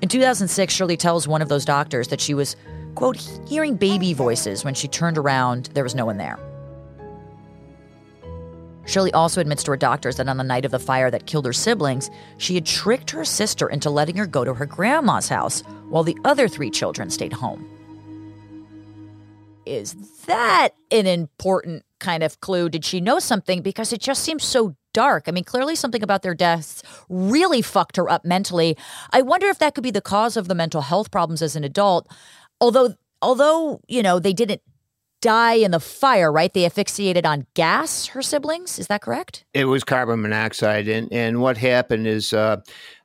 In 0.04 0.08
2006, 0.08 0.72
Shirley 0.72 0.96
tells 0.96 1.28
one 1.28 1.42
of 1.42 1.50
those 1.50 1.66
doctors 1.66 2.10
that 2.10 2.22
she 2.22 2.36
was, 2.36 2.56
quote, 2.94 3.18
hearing 3.48 3.76
baby 3.76 4.14
voices 4.14 4.64
when 4.64 4.76
she 4.76 4.88
turned 4.88 5.18
around, 5.18 5.72
there 5.74 5.84
was 5.84 5.96
no 5.96 6.06
one 6.06 6.18
there. 6.18 6.38
Shirley 8.86 9.12
also 9.14 9.42
admits 9.42 9.64
to 9.64 9.72
her 9.72 9.78
doctors 9.78 10.18
that 10.18 10.30
on 10.30 10.38
the 10.38 10.44
night 10.44 10.64
of 10.64 10.70
the 10.70 10.78
fire 10.78 11.10
that 11.10 11.26
killed 11.26 11.48
her 11.48 11.54
siblings, 11.54 12.12
she 12.38 12.54
had 12.54 12.68
tricked 12.68 13.10
her 13.10 13.26
sister 13.26 13.68
into 13.68 13.90
letting 13.90 14.18
her 14.18 14.28
go 14.28 14.46
to 14.46 14.54
her 14.54 14.68
grandma's 14.68 15.28
house 15.28 15.62
while 15.90 16.04
the 16.04 16.20
other 16.24 16.48
three 16.48 16.70
children 16.70 17.10
stayed 17.10 17.34
home. 17.34 17.68
Is 19.66 19.96
that 20.28 20.76
an 20.92 21.08
important 21.08 21.84
kind 22.00 22.24
of 22.24 22.40
clue? 22.40 22.70
Did 22.70 22.86
she 22.86 23.00
know 23.02 23.20
something? 23.20 23.62
Because 23.62 23.94
it 23.94 24.02
just 24.02 24.24
seems 24.24 24.44
so 24.44 24.76
dark. 24.94 25.26
I 25.28 25.32
mean, 25.32 25.44
clearly 25.44 25.76
something 25.76 26.04
about 26.04 26.22
their 26.22 26.36
deaths 26.36 26.82
really 27.10 27.62
fucked 27.62 27.98
her 27.98 28.10
up 28.10 28.26
mentally. 28.26 28.78
I 29.12 29.22
wonder 29.22 29.48
if 29.48 29.60
that 29.60 29.76
could 29.76 29.84
be 29.84 29.92
the 29.92 30.02
cause 30.02 30.38
of 30.38 30.48
the 30.48 30.56
mental 30.56 30.82
health 30.82 31.12
problems 31.12 31.42
as 31.42 31.56
an 31.56 31.64
adult. 31.64 32.08
Although, 32.62 32.96
although 33.22 33.82
you 33.88 34.02
know, 34.02 34.20
they 34.20 34.34
didn't 34.34 34.62
die 35.22 35.54
in 35.54 35.72
the 35.72 35.80
fire, 35.80 36.32
right? 36.32 36.54
They 36.54 36.66
asphyxiated 36.66 37.26
on 37.26 37.48
gas, 37.56 38.08
her 38.08 38.22
siblings. 38.22 38.78
Is 38.78 38.88
that 38.88 39.02
correct? 39.02 39.44
It 39.56 39.66
was 39.66 39.84
carbon 39.84 40.22
monoxide. 40.22 40.88
And, 40.88 41.12
and 41.12 41.42
what 41.42 41.58
happened 41.58 42.06
is 42.06 42.32
uh, 42.32 42.58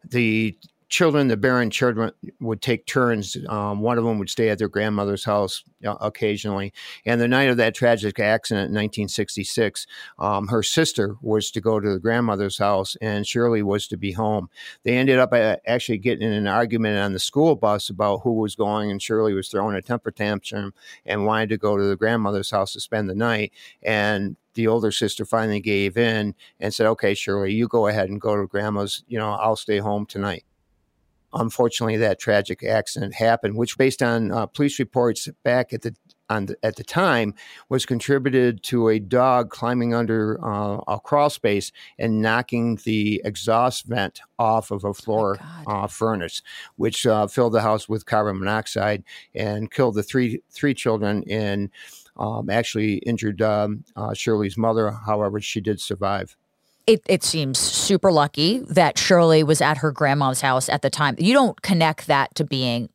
the 0.07 0.55
children, 0.90 1.29
the 1.29 1.37
Barron 1.37 1.70
children, 1.70 2.11
would 2.40 2.61
take 2.61 2.85
turns. 2.85 3.37
Um, 3.48 3.81
one 3.81 3.96
of 3.96 4.05
them 4.05 4.18
would 4.18 4.29
stay 4.29 4.50
at 4.50 4.59
their 4.59 4.68
grandmother's 4.68 5.24
house 5.24 5.62
occasionally. 5.85 6.72
And 7.07 7.20
the 7.20 7.29
night 7.29 7.48
of 7.48 7.57
that 7.59 7.74
tragic 7.74 8.18
accident 8.18 8.70
in 8.70 8.74
1966, 8.74 9.87
um, 10.18 10.48
her 10.48 10.62
sister 10.64 11.16
was 11.22 11.50
to 11.53 11.61
go 11.61 11.79
to 11.79 11.92
the 11.92 12.00
grandmother's 12.00 12.59
house, 12.59 12.96
and 13.00 13.26
Shirley 13.26 13.62
was 13.62 13.87
to 13.88 13.96
be 13.96 14.12
home. 14.12 14.50
They 14.83 14.98
ended 14.98 15.18
up 15.18 15.33
uh, 15.33 15.57
actually 15.66 15.98
getting 15.98 16.26
in 16.26 16.35
an 16.35 16.48
argument 16.48 16.98
on 16.98 17.12
the 17.12 17.20
school 17.20 17.55
bus 17.55 17.88
about 17.88 18.18
who 18.22 18.33
was 18.33 18.57
going, 18.57 18.90
and 18.90 19.00
Shirley 19.00 19.33
was 19.33 19.48
throwing 19.48 19.76
a 19.76 19.83
temper 19.83 20.11
tantrum 20.11 20.74
and 21.07 21.24
wanted 21.24 21.50
to 21.50 21.57
go 21.57 21.76
to 21.76 21.85
the 21.85 21.96
grandmother's 21.96 22.50
house 22.50 22.72
to 22.72 22.81
spend 22.81 23.09
the 23.09 23.14
night. 23.14 23.53
And 23.83 24.37
the 24.55 24.66
older 24.66 24.90
sister 24.90 25.24
finally 25.24 25.61
gave 25.61 25.96
in 25.96 26.35
and 26.59 26.74
said, 26.74 26.87
"Okay, 26.88 27.14
Shirley, 27.14 27.53
you 27.53 27.68
go 27.68 27.87
ahead 27.87 28.09
and 28.09 28.20
go 28.20 28.37
to 28.37 28.48
grandma's. 28.48 29.05
You 29.07 29.18
know, 29.18 29.31
I'll 29.31 29.55
stay 29.55 29.79
home 29.79 30.07
tonight." 30.07 30.44
Unfortunately, 31.33 31.97
that 31.99 32.19
tragic 32.19 32.62
accident 32.62 33.14
happened, 33.14 33.57
which, 33.57 33.79
based 33.79 34.03
on 34.03 34.31
uh, 34.33 34.47
police 34.47 34.79
reports 34.79 35.29
back 35.45 35.73
at 35.73 35.83
the 35.83 35.95
the, 36.29 36.57
at 36.62 36.77
the 36.77 36.85
time, 36.85 37.35
was 37.69 37.85
contributed 37.85 38.62
to 38.62 38.88
a 38.88 39.01
dog 39.01 39.51
climbing 39.51 39.93
under 39.95 40.38
uh, 40.45 40.79
a 40.87 41.01
crawl 41.01 41.29
space 41.29 41.73
and 41.99 42.23
knocking 42.23 42.79
the 42.85 43.21
exhaust 43.25 43.87
vent 43.87 44.21
off 44.38 44.71
of 44.71 44.85
a 44.85 44.95
floor 44.95 45.38
oh 45.66 45.73
uh, 45.73 45.87
furnace, 45.88 46.40
which 46.77 47.05
uh, 47.05 47.27
filled 47.27 47.53
the 47.53 47.62
house 47.62 47.88
with 47.88 48.07
carbon 48.07 48.38
monoxide 48.38 49.03
and 49.35 49.73
killed 49.73 49.97
the 49.97 50.05
three 50.05 50.40
three 50.53 50.75
children 50.75 51.25
and 51.29 51.71
um, 52.16 52.49
actually 52.49 52.99
injured 52.99 53.43
um, 53.43 53.85
uh, 53.97 54.14
Shirley's 54.14 54.57
mother. 54.57 54.90
However, 54.90 55.40
she 55.40 55.61
did 55.61 55.81
survive 55.81 56.37
it, 56.90 57.03
it 57.07 57.22
seems 57.22 57.57
super 57.57 58.11
lucky 58.11 58.59
that 58.61 58.98
Shirley 58.98 59.44
was 59.44 59.61
at 59.61 59.79
her 59.79 59.92
grandma's 59.92 60.40
house 60.40 60.68
at 60.68 60.83
the 60.83 60.90
time. 60.90 61.14
You 61.18 61.33
don't 61.33 61.62
connect 61.62 62.09
that 62.09 62.35
to 62.35 62.44
being 62.44 62.88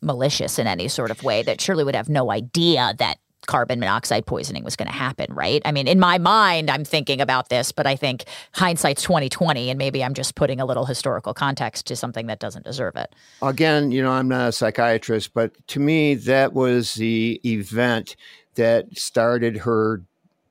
malicious 0.00 0.58
in 0.58 0.66
any 0.66 0.88
sort 0.88 1.12
of 1.12 1.22
way, 1.22 1.44
that 1.44 1.60
Shirley 1.60 1.84
would 1.84 1.94
have 1.94 2.08
no 2.08 2.32
idea 2.32 2.94
that 2.98 3.18
carbon 3.46 3.78
monoxide 3.78 4.26
poisoning 4.26 4.64
was 4.64 4.74
going 4.74 4.88
to 4.88 4.94
happen, 4.94 5.32
right? 5.32 5.62
I 5.64 5.70
mean, 5.70 5.86
in 5.86 6.00
my 6.00 6.18
mind, 6.18 6.68
I'm 6.68 6.84
thinking 6.84 7.20
about 7.20 7.48
this, 7.48 7.70
but 7.70 7.86
I 7.86 7.94
think 7.94 8.24
hindsight's 8.54 9.02
2020, 9.02 9.70
and 9.70 9.78
maybe 9.78 10.02
I'm 10.02 10.14
just 10.14 10.34
putting 10.34 10.60
a 10.60 10.64
little 10.64 10.84
historical 10.84 11.32
context 11.32 11.86
to 11.86 11.96
something 11.96 12.26
that 12.26 12.40
doesn't 12.40 12.64
deserve 12.64 12.96
it. 12.96 13.14
Again, 13.40 13.92
you 13.92 14.02
know, 14.02 14.10
I'm 14.10 14.28
not 14.28 14.48
a 14.48 14.52
psychiatrist, 14.52 15.32
but 15.32 15.52
to 15.68 15.78
me, 15.78 16.14
that 16.14 16.52
was 16.54 16.94
the 16.94 17.40
event 17.44 18.16
that 18.56 18.96
started 18.96 19.58
her 19.58 20.02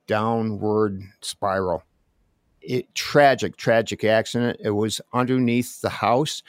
downward 0.06 1.02
spiral 1.20 1.82
it, 2.62 2.94
tragic, 2.94 3.56
tragic 3.56 4.04
accident. 4.04 4.58
It 4.62 4.70
was 4.70 5.00
underneath 5.12 5.80
the 5.80 5.90
house. 5.90 6.42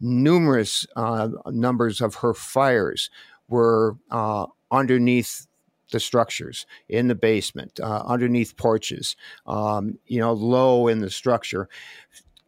Numerous 0.00 0.86
uh, 0.96 1.28
numbers 1.46 2.00
of 2.00 2.16
her 2.16 2.34
fires 2.34 3.10
were 3.48 3.96
uh, 4.10 4.46
underneath 4.70 5.46
the 5.92 6.00
structures 6.00 6.66
in 6.88 7.08
the 7.08 7.14
basement, 7.14 7.78
uh, 7.80 8.02
underneath 8.06 8.56
porches, 8.56 9.16
um, 9.46 9.98
you 10.06 10.18
know, 10.18 10.32
low 10.32 10.88
in 10.88 11.00
the 11.00 11.10
structure, 11.10 11.68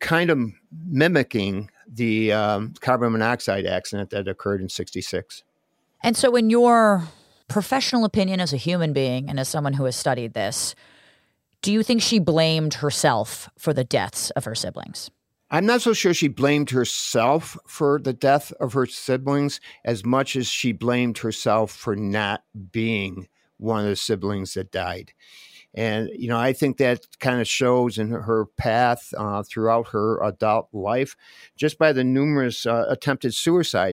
kind 0.01 0.31
of 0.31 0.39
mimicking 0.87 1.71
the 1.93 2.33
um, 2.33 2.75
carbon 2.81 3.13
monoxide 3.13 3.67
accident 3.67 4.11
that 4.11 4.29
occurred 4.29 4.61
in 4.61 4.69
66. 4.69 5.45
And 6.03 6.17
so, 6.17 6.37
in 6.37 6.51
your 6.51 7.05
professional 7.49 8.05
opinion 8.05 8.41
as 8.41 8.53
a 8.53 8.57
human 8.57 8.93
being 8.93 9.29
and 9.29 9.41
as 9.41 9.49
someone 9.49 9.73
who 9.73 9.85
has 9.85 9.97
studied 9.97 10.35
this, 10.35 10.75
do 11.63 11.73
you 11.73 11.83
think 11.83 12.03
she 12.03 12.19
blamed 12.19 12.75
herself 12.75 13.49
for 13.59 13.73
the 13.73 13.85
deaths 13.85 14.31
of 14.31 14.45
her 14.45 14.55
siblings? 14.55 15.11
I'm 15.51 15.67
not 15.67 15.81
so 15.81 15.93
sure 15.93 16.13
she 16.13 16.29
blamed 16.29 16.71
herself 16.71 17.57
for 17.67 17.99
the 17.99 18.13
death 18.13 18.53
of 18.61 18.75
her 18.75 18.87
siblings 18.87 19.61
as 19.85 20.05
much 20.05 20.37
as 20.37 20.47
she 20.47 20.73
blamed 20.73 21.19
herself 21.19 21.73
for 21.73 21.97
not 21.97 22.43
being 22.71 23.29
one 23.57 23.85
of 23.85 23.91
the 23.91 23.97
siblings 23.97 24.55
that 24.55 24.71
died. 24.71 25.13
And, 25.75 26.11
you 26.15 26.29
know, 26.29 26.39
I 26.39 26.53
think 26.53 26.77
that 26.79 27.07
kind 27.19 27.41
of 27.41 27.49
shows 27.49 27.99
in 27.99 28.11
her 28.11 28.47
path 28.57 29.13
uh, 29.17 29.43
throughout 29.43 29.89
her 29.89 30.23
adult 30.23 30.69
life 30.73 31.17
just 31.57 31.79
by 31.79 31.93
the 31.93 32.05
numerous 32.05 32.67
uh, 32.67 32.87
attempted 32.89 33.35
suicide. 33.35 33.93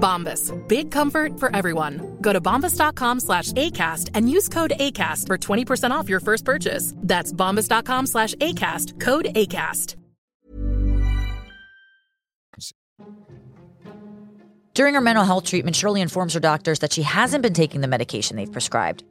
Bombas. 0.00 0.50
Big 0.66 0.90
comfort 0.90 1.38
for 1.38 1.54
everyone. 1.54 2.16
Go 2.20 2.32
to 2.32 2.40
bombas.com 2.40 3.20
slash 3.20 3.52
ACAST 3.52 4.10
and 4.14 4.28
use 4.28 4.48
code 4.48 4.72
ACAST 4.80 5.26
for 5.26 5.38
20% 5.38 5.90
off 5.92 6.08
your 6.08 6.20
first 6.20 6.44
purchase. 6.44 6.94
That's 6.96 7.32
bombas.com 7.32 8.06
slash 8.06 8.34
ACAST. 8.36 8.98
Code 8.98 9.26
ACAST. 9.36 9.96
During 14.72 14.94
her 14.94 15.00
mental 15.00 15.24
health 15.24 15.44
treatment, 15.44 15.76
Shirley 15.76 16.00
informs 16.00 16.32
her 16.34 16.40
doctors 16.40 16.78
that 16.78 16.92
she 16.92 17.02
hasn't 17.02 17.42
been 17.42 17.52
taking 17.52 17.80
the 17.80 17.88
medication 17.88 18.36
they've 18.36 18.50
prescribed, 18.50 19.04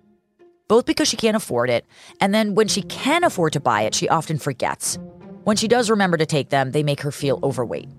both 0.67 0.85
because 0.85 1.07
she 1.07 1.17
can't 1.17 1.35
afford 1.35 1.69
it, 1.69 1.85
and 2.21 2.33
then 2.33 2.55
when 2.55 2.67
she 2.67 2.81
can 2.81 3.23
afford 3.23 3.53
to 3.53 3.59
buy 3.59 3.81
it, 3.81 3.93
she 3.93 4.07
often 4.07 4.39
forgets. 4.39 4.97
When 5.43 5.57
she 5.57 5.67
does 5.67 5.89
remember 5.89 6.15
to 6.17 6.25
take 6.25 6.49
them, 6.49 6.71
they 6.71 6.81
make 6.81 7.01
her 7.01 7.11
feel 7.11 7.39
overweight. 7.43 7.89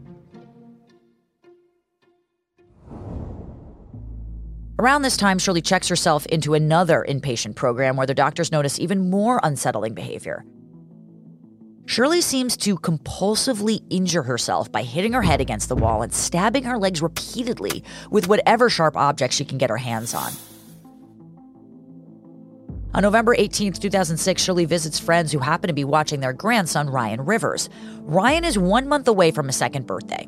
Around 4.81 5.03
this 5.03 5.19
time, 5.19 5.39
Shirley 5.39 5.61
checks 5.61 5.89
herself 5.89 6.25
into 6.25 6.55
another 6.55 7.05
inpatient 7.07 7.55
program 7.55 7.97
where 7.97 8.07
the 8.07 8.15
doctors 8.15 8.51
notice 8.51 8.81
even 8.81 9.11
more 9.11 9.39
unsettling 9.43 9.93
behavior. 9.93 10.43
Shirley 11.85 12.23
seems 12.23 12.57
to 12.57 12.79
compulsively 12.79 13.83
injure 13.91 14.23
herself 14.23 14.73
by 14.73 14.83
hitting 14.83 15.13
her 15.13 15.21
head 15.21 15.39
against 15.39 15.69
the 15.69 15.77
wall 15.77 16.01
and 16.01 16.15
stabbing 16.15 16.63
her 16.63 16.79
legs 16.79 17.03
repeatedly 17.03 17.85
with 18.11 18.27
whatever 18.27 18.71
sharp 18.71 18.97
object 18.97 19.35
she 19.35 19.45
can 19.45 19.59
get 19.59 19.69
her 19.69 19.77
hands 19.77 20.15
on. 20.15 20.33
On 22.95 23.03
November 23.03 23.35
18, 23.35 23.75
2006, 23.75 24.43
Shirley 24.43 24.65
visits 24.65 24.99
friends 24.99 25.31
who 25.31 25.41
happen 25.41 25.69
to 25.69 25.75
be 25.75 25.85
watching 25.85 26.21
their 26.21 26.33
grandson, 26.33 26.89
Ryan 26.89 27.27
Rivers. 27.27 27.69
Ryan 27.99 28.47
is 28.47 28.57
one 28.57 28.89
month 28.89 29.09
away 29.09 29.31
from 29.31 29.49
his 29.49 29.57
second 29.57 29.87
birthday. 29.87 30.27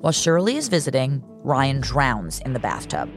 While 0.00 0.12
Shirley 0.12 0.56
is 0.56 0.68
visiting, 0.68 1.22
Ryan 1.44 1.80
drowns 1.82 2.40
in 2.40 2.54
the 2.54 2.58
bathtub. 2.58 3.10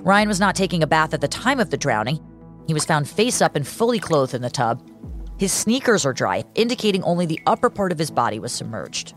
Ryan 0.00 0.28
was 0.28 0.38
not 0.38 0.54
taking 0.54 0.84
a 0.84 0.86
bath 0.86 1.14
at 1.14 1.20
the 1.20 1.26
time 1.26 1.58
of 1.58 1.70
the 1.70 1.76
drowning. 1.76 2.20
He 2.68 2.74
was 2.74 2.84
found 2.84 3.08
face 3.08 3.42
up 3.42 3.56
and 3.56 3.66
fully 3.66 3.98
clothed 3.98 4.34
in 4.34 4.42
the 4.42 4.50
tub. 4.50 4.88
His 5.38 5.52
sneakers 5.52 6.06
are 6.06 6.12
dry, 6.12 6.44
indicating 6.54 7.02
only 7.02 7.26
the 7.26 7.40
upper 7.46 7.70
part 7.70 7.90
of 7.90 7.98
his 7.98 8.10
body 8.10 8.38
was 8.38 8.52
submerged. 8.52 9.14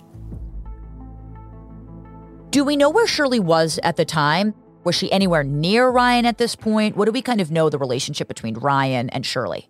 Do 2.49 2.63
we 2.63 2.75
know 2.75 2.89
where 2.89 3.07
Shirley 3.07 3.39
was 3.39 3.79
at 3.83 3.97
the 3.97 4.05
time? 4.05 4.55
Was 4.83 4.95
she 4.95 5.11
anywhere 5.11 5.43
near 5.43 5.89
Ryan 5.89 6.25
at 6.25 6.39
this 6.39 6.55
point? 6.55 6.97
What 6.97 7.05
do 7.05 7.11
we 7.11 7.21
kind 7.21 7.39
of 7.39 7.51
know 7.51 7.69
the 7.69 7.77
relationship 7.77 8.27
between 8.27 8.55
Ryan 8.55 9.11
and 9.11 9.25
Shirley? 9.25 9.69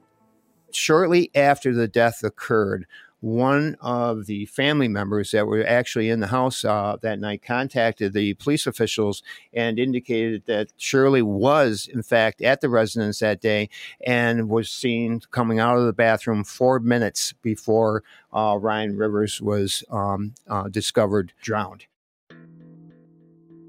Shortly 0.71 1.31
after 1.35 1.73
the 1.73 1.89
death 1.89 2.23
occurred, 2.23 2.85
one 3.21 3.77
of 3.81 4.25
the 4.25 4.45
family 4.47 4.87
members 4.87 5.31
that 5.31 5.45
were 5.45 5.65
actually 5.65 6.09
in 6.09 6.19
the 6.19 6.27
house 6.27 6.65
uh, 6.65 6.97
that 7.01 7.19
night 7.19 7.43
contacted 7.43 8.13
the 8.13 8.33
police 8.33 8.65
officials 8.65 9.21
and 9.53 9.77
indicated 9.77 10.43
that 10.47 10.73
Shirley 10.75 11.21
was, 11.21 11.87
in 11.87 12.01
fact, 12.01 12.41
at 12.41 12.61
the 12.61 12.69
residence 12.69 13.19
that 13.19 13.39
day 13.39 13.69
and 14.05 14.49
was 14.49 14.69
seen 14.71 15.21
coming 15.29 15.59
out 15.59 15.77
of 15.77 15.85
the 15.85 15.93
bathroom 15.93 16.43
four 16.43 16.79
minutes 16.79 17.33
before 17.43 18.03
uh, 18.33 18.57
Ryan 18.59 18.97
Rivers 18.97 19.39
was 19.39 19.83
um, 19.91 20.33
uh, 20.47 20.67
discovered 20.67 21.33
drowned. 21.41 21.85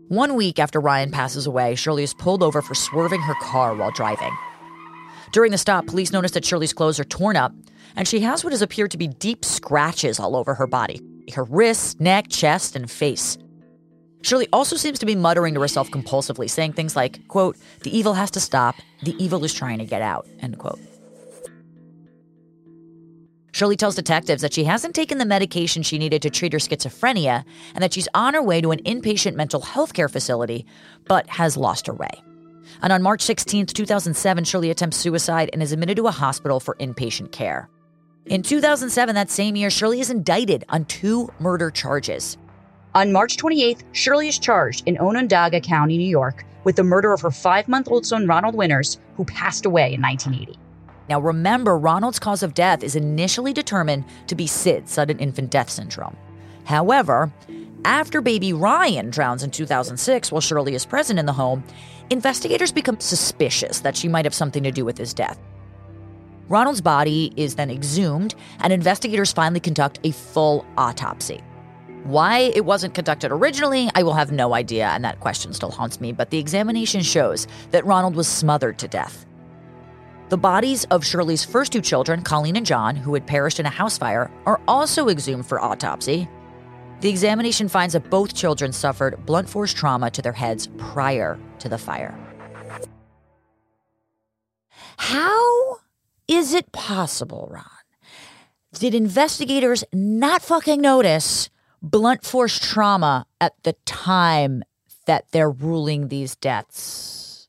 One 0.08 0.34
week 0.34 0.58
after 0.58 0.80
Ryan 0.80 1.10
passes 1.10 1.46
away, 1.46 1.74
Shirley 1.74 2.02
is 2.02 2.14
pulled 2.14 2.42
over 2.42 2.62
for 2.62 2.74
swerving 2.74 3.20
her 3.22 3.34
car 3.42 3.74
while 3.74 3.90
driving. 3.90 4.34
During 5.32 5.52
the 5.52 5.58
stop, 5.58 5.86
police 5.86 6.12
notice 6.12 6.32
that 6.32 6.44
Shirley's 6.44 6.74
clothes 6.74 7.00
are 7.00 7.04
torn 7.04 7.36
up 7.36 7.52
and 7.96 8.06
she 8.06 8.20
has 8.20 8.44
what 8.44 8.52
has 8.52 8.62
appeared 8.62 8.90
to 8.90 8.98
be 8.98 9.08
deep 9.08 9.44
scratches 9.44 10.18
all 10.18 10.36
over 10.36 10.54
her 10.54 10.66
body 10.66 11.00
her 11.34 11.44
wrists, 11.44 11.98
neck, 12.00 12.26
chest, 12.28 12.76
and 12.76 12.90
face. 12.90 13.38
Shirley 14.22 14.48
also 14.52 14.76
seems 14.76 14.98
to 15.00 15.06
be 15.06 15.16
muttering 15.16 15.54
to 15.54 15.60
herself 15.60 15.90
compulsively, 15.90 16.48
saying 16.48 16.72
things 16.72 16.94
like, 16.94 17.26
quote, 17.28 17.56
the 17.82 17.96
evil 17.96 18.14
has 18.14 18.30
to 18.32 18.40
stop, 18.40 18.76
the 19.02 19.14
evil 19.22 19.44
is 19.44 19.52
trying 19.52 19.78
to 19.78 19.84
get 19.84 20.02
out, 20.02 20.26
end 20.40 20.58
quote. 20.58 20.80
Shirley 23.52 23.76
tells 23.76 23.94
detectives 23.94 24.40
that 24.42 24.54
she 24.54 24.64
hasn't 24.64 24.94
taken 24.94 25.18
the 25.18 25.26
medication 25.26 25.82
she 25.82 25.98
needed 25.98 26.22
to 26.22 26.30
treat 26.30 26.52
her 26.54 26.58
schizophrenia 26.58 27.44
and 27.74 27.82
that 27.82 27.92
she's 27.92 28.08
on 28.14 28.32
her 28.34 28.42
way 28.42 28.60
to 28.60 28.70
an 28.70 28.82
inpatient 28.84 29.34
mental 29.34 29.60
health 29.60 29.92
care 29.92 30.08
facility, 30.08 30.64
but 31.06 31.28
has 31.28 31.56
lost 31.56 31.86
her 31.86 31.92
way. 31.92 32.10
And 32.80 32.92
on 32.92 33.02
March 33.02 33.20
16, 33.22 33.66
2007, 33.66 34.44
Shirley 34.44 34.70
attempts 34.70 34.96
suicide 34.96 35.50
and 35.52 35.62
is 35.62 35.72
admitted 35.72 35.96
to 35.98 36.06
a 36.06 36.12
hospital 36.12 36.60
for 36.60 36.76
inpatient 36.76 37.32
care. 37.32 37.68
In 38.26 38.42
2007, 38.42 39.16
that 39.16 39.30
same 39.30 39.56
year, 39.56 39.68
Shirley 39.68 39.98
is 39.98 40.08
indicted 40.08 40.64
on 40.68 40.84
two 40.84 41.28
murder 41.40 41.72
charges. 41.72 42.38
On 42.94 43.10
March 43.10 43.36
28th, 43.36 43.82
Shirley 43.90 44.28
is 44.28 44.38
charged 44.38 44.86
in 44.86 44.96
Onondaga 44.98 45.60
County, 45.60 45.98
New 45.98 46.08
York, 46.08 46.44
with 46.62 46.76
the 46.76 46.84
murder 46.84 47.12
of 47.12 47.20
her 47.20 47.32
five 47.32 47.66
month 47.66 47.88
old 47.90 48.06
son, 48.06 48.28
Ronald 48.28 48.54
Winters, 48.54 48.98
who 49.16 49.24
passed 49.24 49.66
away 49.66 49.92
in 49.92 50.00
1980. 50.00 50.56
Now, 51.08 51.20
remember, 51.20 51.76
Ronald's 51.76 52.20
cause 52.20 52.44
of 52.44 52.54
death 52.54 52.84
is 52.84 52.94
initially 52.94 53.52
determined 53.52 54.04
to 54.28 54.36
be 54.36 54.46
SID, 54.46 54.88
sudden 54.88 55.18
infant 55.18 55.50
death 55.50 55.68
syndrome. 55.68 56.16
However, 56.64 57.32
after 57.84 58.20
baby 58.20 58.52
Ryan 58.52 59.10
drowns 59.10 59.42
in 59.42 59.50
2006 59.50 60.30
while 60.30 60.40
Shirley 60.40 60.76
is 60.76 60.86
present 60.86 61.18
in 61.18 61.26
the 61.26 61.32
home, 61.32 61.64
investigators 62.08 62.70
become 62.70 63.00
suspicious 63.00 63.80
that 63.80 63.96
she 63.96 64.06
might 64.06 64.24
have 64.24 64.34
something 64.34 64.62
to 64.62 64.70
do 64.70 64.84
with 64.84 64.96
his 64.96 65.12
death. 65.12 65.40
Ronald's 66.52 66.82
body 66.82 67.32
is 67.34 67.54
then 67.54 67.70
exhumed, 67.70 68.34
and 68.58 68.74
investigators 68.74 69.32
finally 69.32 69.58
conduct 69.58 70.00
a 70.04 70.10
full 70.10 70.66
autopsy. 70.76 71.40
Why 72.04 72.52
it 72.54 72.66
wasn't 72.66 72.92
conducted 72.92 73.32
originally, 73.32 73.88
I 73.94 74.02
will 74.02 74.12
have 74.12 74.32
no 74.32 74.52
idea, 74.52 74.88
and 74.88 75.02
that 75.02 75.18
question 75.18 75.54
still 75.54 75.70
haunts 75.70 75.98
me, 75.98 76.12
but 76.12 76.28
the 76.28 76.36
examination 76.36 77.00
shows 77.00 77.46
that 77.70 77.86
Ronald 77.86 78.14
was 78.14 78.28
smothered 78.28 78.78
to 78.80 78.86
death. 78.86 79.24
The 80.28 80.36
bodies 80.36 80.84
of 80.90 81.06
Shirley's 81.06 81.42
first 81.42 81.72
two 81.72 81.80
children, 81.80 82.20
Colleen 82.20 82.56
and 82.56 82.66
John, 82.66 82.96
who 82.96 83.14
had 83.14 83.26
perished 83.26 83.58
in 83.58 83.64
a 83.64 83.70
house 83.70 83.96
fire, 83.96 84.30
are 84.44 84.60
also 84.68 85.08
exhumed 85.08 85.46
for 85.46 85.58
autopsy. 85.58 86.28
The 87.00 87.08
examination 87.08 87.66
finds 87.66 87.94
that 87.94 88.10
both 88.10 88.34
children 88.34 88.74
suffered 88.74 89.24
blunt 89.24 89.48
force 89.48 89.72
trauma 89.72 90.10
to 90.10 90.20
their 90.20 90.32
heads 90.32 90.68
prior 90.76 91.38
to 91.60 91.70
the 91.70 91.78
fire. 91.78 92.14
How 94.98 95.80
is 96.28 96.54
it 96.54 96.72
possible, 96.72 97.48
Ron? 97.50 97.64
Did 98.74 98.94
investigators 98.94 99.84
not 99.92 100.42
fucking 100.42 100.80
notice 100.80 101.50
blunt 101.82 102.24
force 102.24 102.58
trauma 102.58 103.26
at 103.40 103.54
the 103.64 103.74
time 103.84 104.62
that 105.06 105.26
they're 105.32 105.50
ruling 105.50 106.08
these 106.08 106.36
deaths? 106.36 107.48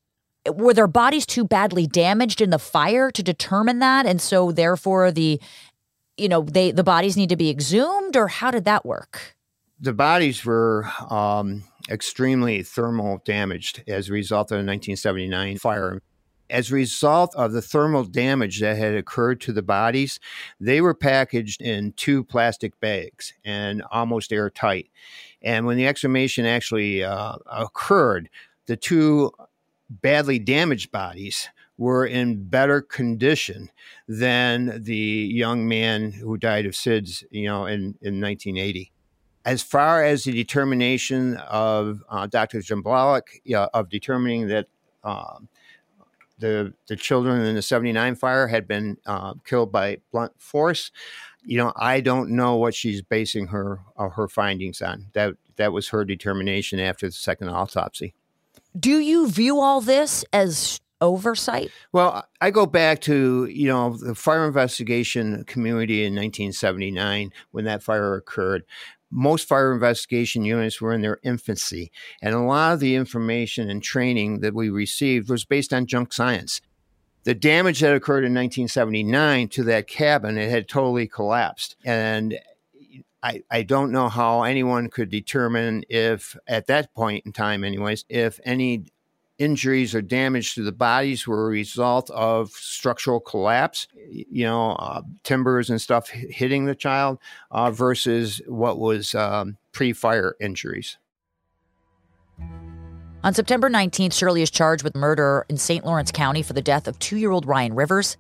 Were 0.52 0.74
their 0.74 0.88
bodies 0.88 1.26
too 1.26 1.46
badly 1.46 1.88
damaged 1.88 2.42
in 2.42 2.50
the 2.50 2.60
fire 2.60 3.10
to 3.12 3.24
determine 3.24 3.80
that? 3.80 4.06
And 4.06 4.20
so 4.20 4.52
therefore 4.52 5.12
the 5.12 5.40
you 6.18 6.30
know, 6.30 6.42
they 6.42 6.72
the 6.72 6.84
bodies 6.84 7.18
need 7.18 7.30
to 7.30 7.36
be 7.36 7.50
exhumed 7.50 8.16
or 8.16 8.28
how 8.28 8.52
did 8.52 8.66
that 8.66 8.86
work? 8.86 9.36
The 9.80 9.94
bodies 9.94 10.46
were 10.46 10.88
um, 11.10 11.64
extremely 11.90 12.64
thermal 12.64 13.22
damaged 13.26 13.84
as 13.88 14.10
a 14.10 14.14
result 14.14 14.48
of 14.52 14.58
the 14.58 14.66
1979 14.66 15.58
fire. 15.58 16.02
As 16.54 16.70
a 16.70 16.76
result 16.76 17.36
of 17.36 17.52
the 17.52 17.64
thermal 17.64 18.04
damage 18.04 18.60
that 18.62 18.78
had 18.78 18.94
occurred 18.94 19.42
to 19.42 19.52
the 19.52 19.64
bodies, 19.64 20.20
they 20.60 20.82
were 20.82 20.94
packaged 20.94 21.64
in 21.64 21.94
two 21.94 22.24
plastic 22.24 22.80
bags 22.80 23.34
and 23.44 23.82
almost 23.92 24.32
airtight. 24.32 24.92
And 25.42 25.66
when 25.66 25.78
the 25.78 25.88
exhumation 25.88 26.46
actually 26.46 27.04
uh, 27.04 27.38
occurred, 27.52 28.30
the 28.68 28.78
two 28.78 29.32
badly 29.90 30.38
damaged 30.38 30.92
bodies 30.92 31.50
were 31.80 32.06
in 32.06 32.44
better 32.44 32.82
condition 32.82 33.72
than 34.08 34.84
the 34.84 34.96
young 34.96 35.68
man 35.68 36.12
who 36.12 36.38
died 36.38 36.68
of 36.68 36.74
SIDS, 36.74 37.24
you 37.32 37.48
know, 37.48 37.66
in, 37.66 37.98
in 38.04 38.22
1980. 38.22 38.92
As 39.44 39.64
far 39.64 40.04
as 40.04 40.24
the 40.24 40.32
determination 40.32 41.36
of 41.38 42.04
uh, 42.10 42.28
Dr. 42.28 42.60
Jamblalik, 42.60 43.42
uh, 43.56 43.70
of 43.74 43.90
determining 43.90 44.50
that 44.50 44.68
um, 45.04 45.50
the 46.38 46.74
the 46.88 46.96
children 46.96 47.42
in 47.42 47.56
the 47.56 47.62
79 47.62 48.16
fire 48.16 48.48
had 48.48 48.68
been 48.68 48.98
uh, 49.06 49.34
killed 49.46 49.72
by 49.72 49.98
blunt 50.12 50.34
force. 50.38 50.92
You 51.46 51.58
know 51.58 51.74
i 51.76 52.00
don't 52.00 52.30
know 52.30 52.56
what 52.56 52.74
she's 52.74 53.02
basing 53.02 53.48
her 53.48 53.82
uh, 53.98 54.10
her 54.10 54.28
findings 54.28 54.82
on. 54.82 55.08
That 55.14 55.34
that 55.58 55.74
was 55.74 55.90
her 55.90 56.06
determination 56.06 56.80
after 56.80 57.08
the 57.08 57.12
second 57.12 57.50
autopsy. 57.50 58.14
Do 58.80 59.00
you 59.00 59.30
view 59.30 59.60
all 59.60 59.82
this 59.82 60.26
as 60.34 60.80
oversight? 61.02 61.70
Well 61.92 62.26
i 62.40 62.50
go 62.50 62.66
back 62.66 63.02
to 63.02 63.46
you 63.46 63.68
know 63.68 63.98
the 63.98 64.16
fire 64.16 64.46
investigation 64.48 65.44
community 65.44 66.06
in 66.06 66.14
1979 66.14 67.32
when 67.52 67.66
that 67.66 67.84
fire 67.84 68.16
occurred 68.16 68.64
most 69.14 69.48
fire 69.48 69.72
investigation 69.72 70.44
units 70.44 70.82
were 70.82 70.94
in 70.94 71.02
their 71.02 71.20
infancy, 71.24 71.92
and 72.22 72.34
a 72.34 72.40
lot 72.40 72.74
of 72.74 72.80
the 72.80 72.96
information 72.96 73.70
and 73.70 73.84
training 73.84 74.40
that 74.40 74.56
we 74.56 74.70
received 74.70 75.30
was 75.30 75.46
based 75.46 75.72
on 75.72 75.86
junk 75.86 76.12
science. 76.12 76.62
The 77.24 77.36
damage 77.36 77.80
that 77.80 77.96
occurred 77.96 78.26
in 78.26 78.34
1979 78.34 79.48
to 79.50 79.64
that 79.64 79.88
cabin, 79.88 80.38
it 80.38 80.50
had 80.50 80.68
totally 80.68 81.08
collapsed. 81.08 81.78
And 81.86 82.38
I, 83.22 83.44
I 83.50 83.64
don't 83.64 83.92
know 83.94 84.10
how 84.10 84.44
anyone 84.44 84.90
could 84.90 85.10
determine 85.10 85.84
if, 85.88 86.36
at 86.48 86.68
that 86.68 86.94
point 86.94 87.26
in 87.26 87.32
time, 87.32 87.64
anyways, 87.64 88.04
if 88.10 88.42
any 88.44 88.88
injuries 89.44 89.94
or 89.94 90.02
damage 90.02 90.56
to 90.56 90.64
the 90.64 90.72
bodies 90.72 91.28
were 91.28 91.46
a 91.46 91.50
result 91.50 92.10
of 92.12 92.52
structural 92.52 93.20
collapse, 93.20 93.88
you 94.10 94.46
know, 94.46 94.72
uh, 94.72 95.02
timbers 95.24 95.70
and 95.70 95.82
stuff 95.82 96.10
hitting 96.10 96.66
the 96.66 96.76
child 96.76 97.20
uh, 97.52 97.70
versus 97.70 98.42
what 98.48 98.80
was 98.80 99.14
um, 99.14 99.58
pre 99.72 99.94
fire 99.94 100.36
injuries. 100.40 100.98
On 103.24 103.34
September 103.34 103.70
19th, 103.70 104.14
Shirley 104.14 104.42
is 104.42 104.52
charged 104.52 104.84
with 104.84 104.96
murder 104.96 105.46
in 105.50 105.58
St. 105.58 105.86
Lawrence 105.86 106.12
County 106.12 106.42
for 106.42 106.54
the 106.54 106.62
death 106.62 106.88
of 106.88 106.98
two 107.00 107.18
year 107.18 107.32
old 107.32 107.46
Ryan 107.46 107.74
Rivers. 107.74 108.18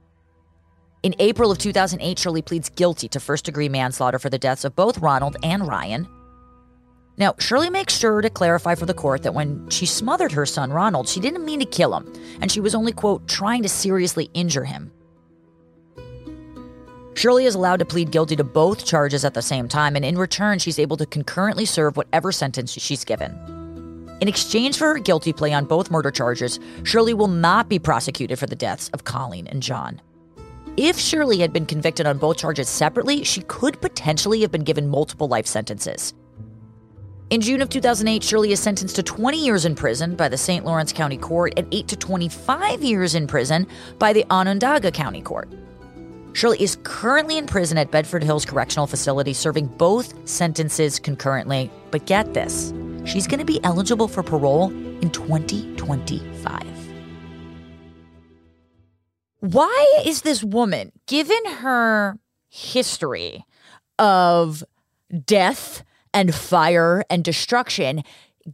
In 1.03 1.13
April 1.19 1.51
of 1.51 1.57
2008, 1.57 2.17
Shirley 2.17 2.41
pleads 2.41 2.69
guilty 2.69 3.09
to 3.09 3.19
first 3.19 3.43
degree 3.43 3.67
manslaughter 3.67 4.19
for 4.19 4.29
the 4.29 4.39
deaths 4.39 4.63
of 4.63 4.75
both 4.75 4.99
Ronald 4.99 5.35
and 5.43 5.67
Ryan. 5.67 6.07
Now, 7.17 7.35
Shirley 7.37 7.69
makes 7.69 7.97
sure 7.97 8.21
to 8.21 8.29
clarify 8.29 8.75
for 8.75 8.87
the 8.87 8.93
court 8.93 9.23
that 9.23 9.35
when 9.35 9.69
she 9.69 9.85
smothered 9.85 10.31
her 10.31 10.45
son 10.45 10.73
Ronald, 10.73 11.07
she 11.07 11.19
didn't 11.19 11.45
mean 11.45 11.59
to 11.59 11.65
kill 11.65 11.95
him, 11.95 12.11
and 12.41 12.51
she 12.51 12.59
was 12.59 12.73
only, 12.73 12.91
quote, 12.91 13.27
trying 13.27 13.61
to 13.63 13.69
seriously 13.69 14.31
injure 14.33 14.63
him. 14.63 14.91
Shirley 17.15 17.45
is 17.45 17.53
allowed 17.53 17.77
to 17.77 17.85
plead 17.85 18.09
guilty 18.09 18.35
to 18.35 18.43
both 18.43 18.85
charges 18.85 19.23
at 19.23 19.35
the 19.35 19.41
same 19.41 19.67
time, 19.67 19.95
and 19.95 20.03
in 20.03 20.17
return, 20.17 20.57
she's 20.57 20.79
able 20.79 20.97
to 20.97 21.05
concurrently 21.05 21.65
serve 21.65 21.95
whatever 21.95 22.31
sentence 22.31 22.71
she's 22.71 23.05
given. 23.05 23.31
In 24.19 24.27
exchange 24.27 24.77
for 24.77 24.87
her 24.93 24.99
guilty 24.99 25.33
plea 25.33 25.53
on 25.53 25.65
both 25.65 25.91
murder 25.91 26.09
charges, 26.09 26.59
Shirley 26.83 27.13
will 27.13 27.27
not 27.27 27.69
be 27.69 27.77
prosecuted 27.77 28.39
for 28.39 28.47
the 28.47 28.55
deaths 28.55 28.89
of 28.93 29.03
Colleen 29.03 29.45
and 29.47 29.61
John. 29.61 30.01
If 30.77 30.97
Shirley 30.97 31.37
had 31.37 31.53
been 31.53 31.67
convicted 31.67 32.07
on 32.07 32.17
both 32.17 32.37
charges 32.37 32.67
separately, 32.67 33.23
she 33.23 33.41
could 33.41 33.79
potentially 33.79 34.41
have 34.41 34.51
been 34.51 34.63
given 34.63 34.87
multiple 34.87 35.27
life 35.27 35.45
sentences. 35.45 36.15
In 37.29 37.41
June 37.41 37.61
of 37.61 37.69
2008, 37.69 38.21
Shirley 38.21 38.51
is 38.51 38.59
sentenced 38.59 38.95
to 38.97 39.03
20 39.03 39.43
years 39.43 39.65
in 39.65 39.75
prison 39.75 40.15
by 40.15 40.29
the 40.29 40.37
St. 40.37 40.65
Lawrence 40.65 40.93
County 40.93 41.17
Court 41.17 41.53
and 41.57 41.67
8 41.73 41.87
to 41.87 41.95
25 41.95 42.83
years 42.83 43.15
in 43.15 43.27
prison 43.27 43.65
by 43.97 44.13
the 44.13 44.25
Onondaga 44.29 44.91
County 44.91 45.21
Court. 45.21 45.49
Shirley 46.33 46.61
is 46.61 46.77
currently 46.83 47.37
in 47.37 47.45
prison 47.47 47.77
at 47.77 47.91
Bedford 47.91 48.23
Hills 48.23 48.45
Correctional 48.45 48.87
Facility, 48.87 49.33
serving 49.33 49.67
both 49.67 50.27
sentences 50.27 50.99
concurrently. 50.99 51.71
But 51.91 52.05
get 52.05 52.33
this 52.33 52.73
she's 53.05 53.27
going 53.27 53.39
to 53.39 53.45
be 53.45 53.59
eligible 53.63 54.07
for 54.07 54.23
parole 54.23 54.69
in 55.01 55.09
2025. 55.09 56.63
Why 59.39 60.01
is 60.05 60.21
this 60.21 60.43
woman, 60.43 60.91
given 61.05 61.45
her 61.45 62.17
history 62.49 63.45
of 63.99 64.63
death 65.25 65.83
and 66.13 66.33
fire 66.33 67.03
and 67.09 67.23
destruction, 67.23 68.03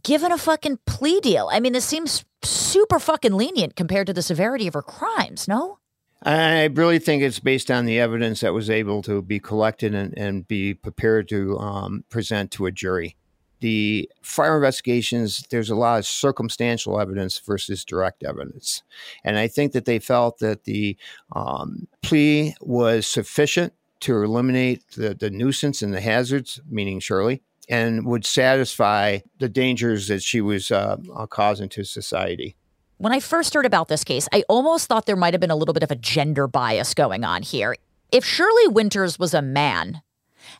given 0.02 0.32
a 0.32 0.38
fucking 0.38 0.78
plea 0.86 1.20
deal? 1.20 1.48
I 1.52 1.60
mean, 1.60 1.72
this 1.72 1.84
seems 1.84 2.24
super 2.42 2.98
fucking 2.98 3.34
lenient 3.34 3.76
compared 3.76 4.06
to 4.06 4.12
the 4.12 4.22
severity 4.22 4.66
of 4.66 4.74
her 4.74 4.82
crimes, 4.82 5.46
no? 5.46 5.78
I 6.22 6.64
really 6.66 6.98
think 6.98 7.22
it's 7.22 7.40
based 7.40 7.70
on 7.70 7.86
the 7.86 7.98
evidence 7.98 8.40
that 8.40 8.52
was 8.52 8.68
able 8.68 9.00
to 9.02 9.22
be 9.22 9.40
collected 9.40 9.94
and, 9.94 10.16
and 10.18 10.46
be 10.46 10.74
prepared 10.74 11.28
to 11.30 11.58
um, 11.58 12.04
present 12.10 12.50
to 12.52 12.66
a 12.66 12.70
jury. 12.70 13.16
The 13.60 14.10
fire 14.22 14.56
investigations, 14.56 15.46
there's 15.50 15.70
a 15.70 15.74
lot 15.74 15.98
of 15.98 16.06
circumstantial 16.06 17.00
evidence 17.00 17.38
versus 17.38 17.84
direct 17.84 18.22
evidence. 18.22 18.82
And 19.24 19.38
I 19.38 19.48
think 19.48 19.72
that 19.72 19.84
they 19.84 19.98
felt 19.98 20.38
that 20.38 20.64
the 20.64 20.96
um, 21.32 21.86
plea 22.02 22.54
was 22.60 23.06
sufficient 23.06 23.72
to 24.00 24.22
eliminate 24.22 24.82
the, 24.92 25.14
the 25.14 25.30
nuisance 25.30 25.82
and 25.82 25.92
the 25.92 26.00
hazards, 26.00 26.60
meaning 26.70 27.00
Shirley, 27.00 27.42
and 27.70 28.04
would 28.04 28.26
satisfy 28.26 29.20
the 29.38 29.48
dangers 29.48 30.08
that 30.08 30.22
she 30.22 30.42
was 30.42 30.70
uh, 30.70 30.96
causing 31.30 31.70
to 31.70 31.84
society 31.84 32.56
when 33.00 33.14
I 33.14 33.20
first 33.20 33.54
heard 33.54 33.64
about 33.64 33.88
this 33.88 34.04
case, 34.04 34.28
I 34.30 34.44
almost 34.46 34.86
thought 34.86 35.06
there 35.06 35.16
might 35.16 35.32
have 35.32 35.40
been 35.40 35.50
a 35.50 35.56
little 35.56 35.72
bit 35.72 35.82
of 35.82 35.90
a 35.90 35.96
gender 35.96 36.46
bias 36.46 36.92
going 36.92 37.24
on 37.24 37.40
here. 37.40 37.74
If 38.12 38.26
Shirley 38.26 38.68
Winters 38.68 39.18
was 39.18 39.32
a 39.32 39.40
man 39.40 40.02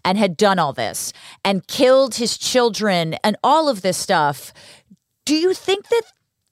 and 0.07 0.17
had 0.17 0.39
done 0.39 0.59
all 0.59 0.73
this 0.73 1.13
and 1.45 1.67
killed 1.67 2.15
his 2.15 2.39
children 2.39 3.15
and 3.23 3.37
all 3.45 3.69
of 3.69 3.83
this 3.83 3.99
stuff, 3.99 4.55
do 5.27 5.35
you 5.35 5.53
think 5.53 5.89
that 5.89 6.05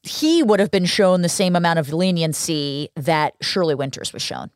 he 0.02 0.42
would 0.42 0.60
have 0.60 0.70
been 0.70 0.84
shown 0.84 1.22
the 1.22 1.28
same 1.30 1.56
amount 1.56 1.78
of 1.78 1.90
leniency 1.90 2.90
that 2.94 3.32
Shirley 3.40 3.74
Winters 3.74 4.12
was 4.12 4.20
shown? 4.20 4.50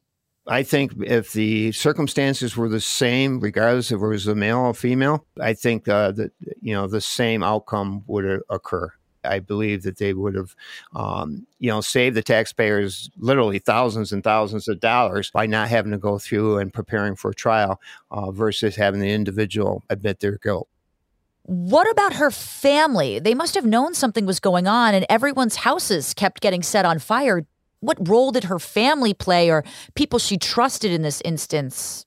I 0.46 0.64
think 0.64 0.92
if 1.05 1.33
the 1.33 1.70
circumstances 1.72 2.57
were 2.57 2.68
the 2.68 2.81
same, 2.81 3.38
regardless 3.38 3.92
if 3.92 4.00
it 4.00 4.07
was 4.07 4.26
a 4.26 4.35
male 4.35 4.59
or 4.59 4.74
female, 4.74 5.24
I 5.40 5.55
think 5.55 5.88
uh, 5.88 6.11
that 6.12 6.33
you 6.61 6.74
know 6.74 6.87
the 6.87 7.00
same 7.00 7.42
outcome 7.42 8.02
would 8.07 8.42
occur. 8.50 8.92
I 9.24 9.38
believe 9.38 9.85
that 9.85 9.98
they 9.98 10.14
would 10.14 10.35
have, 10.35 10.57
um, 10.96 11.46
you 11.61 11.70
know, 11.70 11.81
saved 11.81 12.16
the 12.16 12.22
taxpayers 12.22 13.09
literally 13.18 13.61
thousands 13.61 14.12
and 14.12 14.24
thousands 14.24 14.66
of 14.66 14.81
dollars 14.81 15.31
by 15.31 15.46
not 15.46 15.68
having 15.68 15.92
to 15.92 15.98
go 15.98 16.18
through 16.18 16.59
and 16.59 16.72
preparing 16.72 17.14
for 17.14 17.31
a 17.31 17.35
trial 17.35 17.81
uh, 18.11 18.33
versus 18.33 18.74
having 18.74 19.00
the 19.00 19.11
individual 19.11 19.85
admit 19.90 20.18
their 20.18 20.38
guilt. 20.38 20.68
What 21.44 21.90
about 21.90 22.14
her 22.14 22.31
family? 22.31 23.18
They 23.18 23.35
must 23.35 23.55
have 23.57 23.66
known 23.66 23.94
something 23.94 24.26
was 24.26 24.38
going 24.38 24.68
on, 24.68 24.94
and 24.94 25.05
everyone's 25.09 25.57
houses 25.57 26.14
kept 26.14 26.40
getting 26.40 26.62
set 26.62 26.85
on 26.85 27.00
fire. 27.00 27.46
What 27.82 28.08
role 28.08 28.32
did 28.32 28.44
her 28.44 28.58
family 28.58 29.12
play, 29.12 29.50
or 29.50 29.64
people 29.94 30.18
she 30.18 30.38
trusted 30.38 30.90
in 30.90 31.02
this 31.02 31.20
instance? 31.24 32.06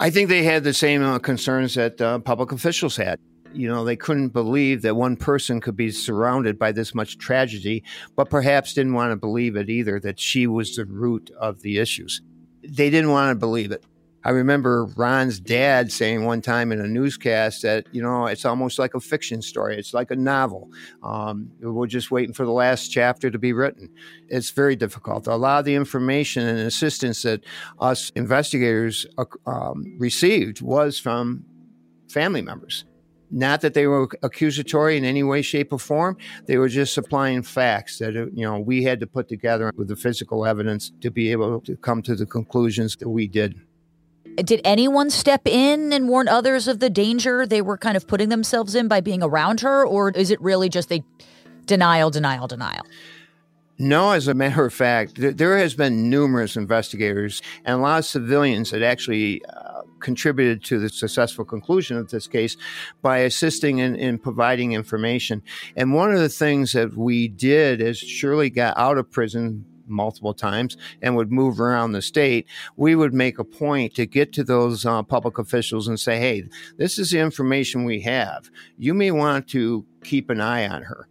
I 0.00 0.10
think 0.10 0.28
they 0.28 0.42
had 0.42 0.64
the 0.64 0.74
same 0.74 1.02
uh, 1.02 1.18
concerns 1.20 1.74
that 1.74 2.00
uh, 2.00 2.18
public 2.18 2.52
officials 2.52 2.96
had 2.96 3.18
you 3.56 3.68
know, 3.68 3.84
they 3.84 3.96
couldn't 3.96 4.28
believe 4.28 4.82
that 4.82 4.96
one 4.96 5.16
person 5.16 5.60
could 5.60 5.76
be 5.76 5.90
surrounded 5.90 6.58
by 6.58 6.72
this 6.72 6.94
much 6.94 7.18
tragedy, 7.18 7.82
but 8.14 8.30
perhaps 8.30 8.74
didn't 8.74 8.92
want 8.92 9.12
to 9.12 9.16
believe 9.16 9.56
it 9.56 9.70
either 9.70 9.98
that 10.00 10.20
she 10.20 10.46
was 10.46 10.76
the 10.76 10.84
root 10.84 11.30
of 11.40 11.62
the 11.62 11.78
issues. 11.78 12.20
They 12.62 12.90
didn't 12.90 13.10
want 13.10 13.30
to 13.30 13.38
believe 13.38 13.72
it. 13.72 13.84
I 14.26 14.30
remember 14.30 14.86
Ron's 14.96 15.38
dad 15.38 15.92
saying 15.92 16.24
one 16.24 16.42
time 16.42 16.72
in 16.72 16.80
a 16.80 16.88
newscast 16.88 17.62
that, 17.62 17.86
you 17.92 18.02
know, 18.02 18.26
it's 18.26 18.44
almost 18.44 18.76
like 18.76 18.94
a 18.94 18.98
fiction 18.98 19.40
story. 19.40 19.78
It's 19.78 19.94
like 19.94 20.10
a 20.10 20.16
novel. 20.16 20.68
Um, 21.04 21.52
we're 21.60 21.86
just 21.86 22.10
waiting 22.10 22.34
for 22.34 22.44
the 22.44 22.50
last 22.50 22.88
chapter 22.88 23.30
to 23.30 23.38
be 23.38 23.52
written. 23.52 23.88
It's 24.28 24.50
very 24.50 24.74
difficult. 24.74 25.28
A 25.28 25.36
lot 25.36 25.60
of 25.60 25.64
the 25.64 25.76
information 25.76 26.44
and 26.44 26.58
assistance 26.58 27.22
that 27.22 27.44
us 27.78 28.10
investigators 28.16 29.06
um, 29.46 29.96
received 29.96 30.60
was 30.60 30.98
from 30.98 31.44
family 32.08 32.42
members. 32.42 32.84
Not 33.30 33.60
that 33.60 33.74
they 33.74 33.86
were 33.86 34.08
accusatory 34.24 34.96
in 34.96 35.04
any 35.04 35.22
way, 35.22 35.42
shape, 35.42 35.72
or 35.72 35.78
form. 35.78 36.16
They 36.46 36.58
were 36.58 36.68
just 36.68 36.94
supplying 36.94 37.42
facts 37.42 37.98
that 37.98 38.16
uh, 38.16 38.26
you 38.32 38.44
know 38.44 38.58
we 38.58 38.84
had 38.84 39.00
to 39.00 39.06
put 39.06 39.28
together 39.28 39.72
with 39.76 39.88
the 39.88 39.96
physical 39.96 40.46
evidence 40.46 40.92
to 41.00 41.10
be 41.10 41.32
able 41.32 41.60
to 41.62 41.76
come 41.76 42.02
to 42.02 42.14
the 42.14 42.26
conclusions 42.26 42.96
that 42.96 43.08
we 43.08 43.26
did. 43.26 43.54
Did 44.36 44.60
anyone 44.64 45.10
step 45.10 45.46
in 45.46 45.92
and 45.92 46.08
warn 46.08 46.28
others 46.28 46.68
of 46.68 46.78
the 46.78 46.90
danger 46.90 47.46
they 47.46 47.62
were 47.62 47.78
kind 47.78 47.96
of 47.96 48.06
putting 48.06 48.28
themselves 48.28 48.74
in 48.74 48.86
by 48.86 49.00
being 49.00 49.22
around 49.22 49.60
her, 49.60 49.86
or 49.86 50.10
is 50.10 50.30
it 50.30 50.40
really 50.40 50.68
just 50.68 50.92
a 50.92 51.02
denial, 51.64 52.10
denial, 52.10 52.46
denial? 52.46 52.84
No, 53.78 54.12
as 54.12 54.26
a 54.26 54.34
matter 54.34 54.64
of 54.64 54.72
fact, 54.72 55.14
there 55.16 55.58
has 55.58 55.74
been 55.74 56.08
numerous 56.08 56.56
investigators 56.56 57.42
and 57.64 57.78
a 57.78 57.82
lot 57.82 57.98
of 57.98 58.04
civilians 58.06 58.70
that 58.70 58.82
actually 58.82 59.44
uh, 59.44 59.82
contributed 60.00 60.64
to 60.64 60.78
the 60.78 60.88
successful 60.88 61.44
conclusion 61.44 61.96
of 61.98 62.10
this 62.10 62.26
case 62.26 62.56
by 63.02 63.18
assisting 63.18 63.78
in, 63.78 63.94
in 63.96 64.18
providing 64.18 64.72
information. 64.72 65.42
And 65.76 65.92
one 65.92 66.10
of 66.10 66.20
the 66.20 66.30
things 66.30 66.72
that 66.72 66.96
we 66.96 67.28
did 67.28 67.82
as 67.82 67.98
Shirley 67.98 68.48
got 68.48 68.78
out 68.78 68.96
of 68.96 69.10
prison 69.10 69.66
multiple 69.86 70.34
times 70.34 70.76
and 71.02 71.16
would 71.16 71.32
move 71.32 71.60
around 71.60 71.92
the 71.92 72.02
state, 72.02 72.46
we 72.76 72.94
would 72.94 73.14
make 73.14 73.38
a 73.38 73.44
point 73.44 73.94
to 73.94 74.06
get 74.06 74.32
to 74.34 74.44
those 74.44 74.84
uh, 74.84 75.02
public 75.02 75.38
officials 75.38 75.88
and 75.88 75.98
say, 75.98 76.18
hey, 76.18 76.44
this 76.76 76.98
is 76.98 77.10
the 77.10 77.18
information 77.18 77.84
we 77.84 78.00
have. 78.00 78.50
You 78.78 78.94
may 78.94 79.10
want 79.10 79.48
to 79.48 79.84
keep 80.04 80.30
an 80.30 80.40
eye 80.40 80.68
on 80.68 80.82
her. 80.82 81.08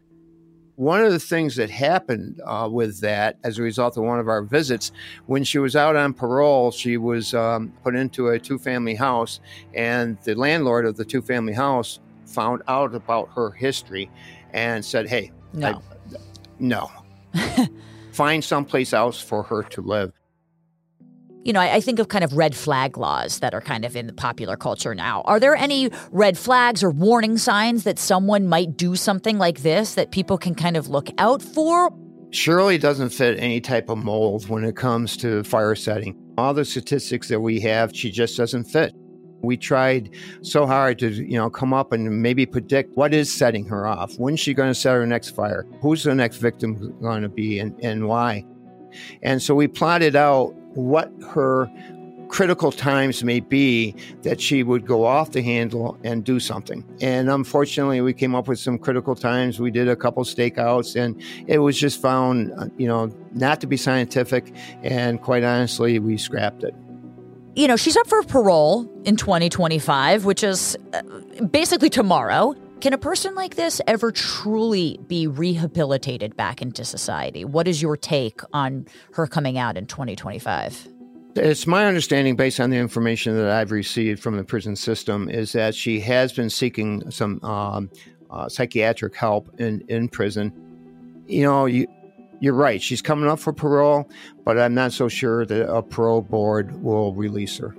One 0.75 1.01
of 1.01 1.13
the 1.13 1.19
things 1.19 1.55
that 1.55 1.69
happened 1.69 2.41
uh, 2.45 2.67
with 2.69 2.99
that 2.99 3.37
as 3.45 3.57
a 3.57 3.61
result 3.63 3.95
of 3.95 4.03
one 4.03 4.19
of 4.19 4.27
our 4.27 4.43
visits, 4.43 4.91
when 5.25 5.45
she 5.45 5.57
was 5.57 5.73
out 5.73 5.95
on 5.95 6.13
parole, 6.13 6.71
she 6.71 6.97
was 6.97 7.33
um, 7.33 7.71
put 7.81 7.95
into 7.95 8.27
a 8.27 8.39
two 8.39 8.57
family 8.59 8.95
house, 8.95 9.39
and 9.73 10.17
the 10.23 10.35
landlord 10.35 10.85
of 10.85 10.97
the 10.97 11.05
two 11.05 11.21
family 11.21 11.53
house 11.53 12.01
found 12.25 12.61
out 12.67 12.93
about 12.93 13.29
her 13.35 13.51
history 13.51 14.11
and 14.51 14.83
said, 14.83 15.07
Hey, 15.07 15.31
no, 15.53 15.81
I, 16.13 16.17
no. 16.59 16.91
find 18.15 18.43
someplace 18.43 18.93
else 18.93 19.21
for 19.21 19.43
her 19.43 19.63
to 19.63 19.81
live 19.81 20.11
you 21.45 21.53
know, 21.53 21.59
I, 21.59 21.75
I, 21.75 21.79
think 21.79 21.99
of 21.99 22.07
kind 22.07 22.23
of 22.23 22.33
red 22.33 22.55
flag 22.55 22.97
laws 22.97 23.39
that 23.39 23.53
are 23.53 23.61
kind 23.61 23.85
of 23.85 23.95
in 23.95 24.07
the 24.07 24.13
popular 24.13 24.57
culture 24.57 24.95
now. 24.95 25.21
Are 25.25 25.39
there 25.39 25.55
any 25.55 25.91
red 26.11 26.39
flags 26.39 26.83
or 26.83 26.89
warning 26.89 27.37
signs 27.37 27.83
that 27.83 27.99
someone 27.99 28.47
might 28.47 28.75
do 28.75 28.95
something 28.95 29.37
like 29.37 29.61
this 29.61 29.93
that 29.93 30.11
people 30.11 30.39
can 30.39 30.55
kind 30.55 30.75
of 30.75 30.89
look 30.89 31.09
out 31.19 31.43
for? 31.43 31.91
Shirley 32.31 32.79
doesn't 32.79 33.09
fit 33.09 33.39
any 33.39 33.61
type 33.61 33.89
of 33.89 33.99
mold 33.99 34.49
when 34.49 34.63
it 34.63 34.75
comes 34.75 35.15
to 35.17 35.43
fire 35.43 35.75
setting. 35.75 36.17
All 36.35 36.55
the 36.55 36.65
statistics 36.65 37.27
that 37.29 37.39
we 37.39 37.59
have, 37.59 37.95
she 37.95 38.09
just 38.09 38.35
doesn't 38.35 38.65
fit. 38.65 38.93
We 39.41 39.57
tried 39.57 40.09
so 40.41 40.65
hard 40.65 40.99
to, 40.99 41.09
you 41.09 41.37
know, 41.37 41.49
come 41.49 41.73
up 41.73 41.91
and 41.91 42.21
maybe 42.21 42.45
predict 42.45 42.95
what 42.97 43.13
is 43.13 43.31
setting 43.31 43.65
her 43.65 43.85
off. 43.85 44.15
When's 44.17 44.39
she 44.39 44.53
going 44.53 44.69
to 44.69 44.75
set 44.75 44.93
her 44.93 45.05
next 45.05 45.29
fire? 45.29 45.65
Who's 45.81 46.03
the 46.03 46.15
next 46.15 46.37
victim 46.37 46.95
going 47.01 47.21
to 47.21 47.29
be 47.29 47.59
and, 47.59 47.79
and 47.83 48.07
why? 48.07 48.45
And 49.21 49.41
so 49.41 49.53
we 49.55 49.67
plotted 49.67 50.15
out 50.15 50.53
what 50.75 51.11
her 51.29 51.69
critical 52.27 52.71
times 52.71 53.23
may 53.23 53.39
be 53.39 53.95
that 54.23 54.41
she 54.41 54.63
would 54.63 54.85
go 54.85 55.05
off 55.05 55.31
the 55.31 55.41
handle 55.41 55.97
and 56.03 56.23
do 56.23 56.39
something. 56.39 56.83
And 57.01 57.29
unfortunately, 57.29 58.01
we 58.01 58.13
came 58.13 58.35
up 58.35 58.47
with 58.47 58.59
some 58.59 58.77
critical 58.77 59.15
times. 59.15 59.59
We 59.59 59.71
did 59.71 59.87
a 59.87 59.95
couple 59.95 60.23
stakeouts, 60.23 60.95
and 60.95 61.21
it 61.47 61.59
was 61.59 61.77
just 61.77 62.01
found, 62.01 62.51
uh, 62.57 62.67
you 62.77 62.87
know, 62.87 63.11
not 63.33 63.61
to 63.61 63.67
be 63.67 63.77
scientific. 63.77 64.53
And 64.83 65.21
quite 65.21 65.43
honestly, 65.43 65.99
we 65.99 66.17
scrapped 66.17 66.63
it. 66.63 66.75
You 67.55 67.69
know, 67.69 67.77
she's 67.77 67.95
up 67.95 68.07
for 68.07 68.21
parole 68.21 68.85
in 69.05 69.15
2025, 69.15 70.25
which 70.25 70.43
is 70.43 70.77
uh, 70.93 71.01
basically 71.45 71.89
tomorrow. 71.89 72.53
Can 72.81 72.91
a 72.91 72.97
person 72.97 73.33
like 73.33 73.55
this 73.55 73.79
ever 73.87 74.11
truly 74.11 74.99
be 75.07 75.25
rehabilitated 75.25 76.35
back 76.35 76.61
into 76.61 76.83
society? 76.83 77.45
What 77.45 77.69
is 77.69 77.81
your 77.81 77.95
take 77.95 78.41
on 78.51 78.85
her 79.13 79.25
coming 79.25 79.57
out 79.57 79.77
in 79.77 79.85
2025? 79.85 80.89
It's 81.37 81.65
my 81.65 81.85
understanding, 81.85 82.35
based 82.35 82.59
on 82.59 82.71
the 82.71 82.77
information 82.77 83.37
that 83.37 83.49
I've 83.49 83.71
received 83.71 84.21
from 84.21 84.35
the 84.35 84.43
prison 84.43 84.75
system, 84.75 85.29
is 85.29 85.53
that 85.53 85.75
she 85.75 86.01
has 86.01 86.33
been 86.33 86.49
seeking 86.49 87.09
some 87.09 87.41
um, 87.41 87.89
uh, 88.29 88.49
psychiatric 88.49 89.15
help 89.15 89.49
in, 89.61 89.79
in 89.87 90.09
prison. 90.09 90.51
You 91.25 91.43
know, 91.43 91.65
you, 91.67 91.87
you're 92.39 92.53
right. 92.53 92.81
She's 92.81 93.01
coming 93.01 93.29
up 93.29 93.39
for 93.39 93.53
parole, 93.53 94.09
but 94.43 94.59
I'm 94.59 94.73
not 94.73 94.91
so 94.93 95.07
sure 95.07 95.45
that 95.45 95.69
a 95.69 95.81
parole 95.81 96.21
board 96.21 96.83
will 96.83 97.13
release 97.13 97.57
her. 97.57 97.75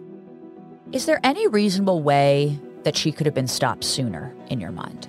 Is 0.92 1.06
there 1.06 1.20
any 1.24 1.46
reasonable 1.48 2.02
way 2.02 2.58
that 2.84 2.96
she 2.96 3.12
could 3.12 3.26
have 3.26 3.34
been 3.34 3.48
stopped 3.48 3.84
sooner 3.84 4.34
in 4.48 4.60
your 4.60 4.72
mind? 4.72 5.08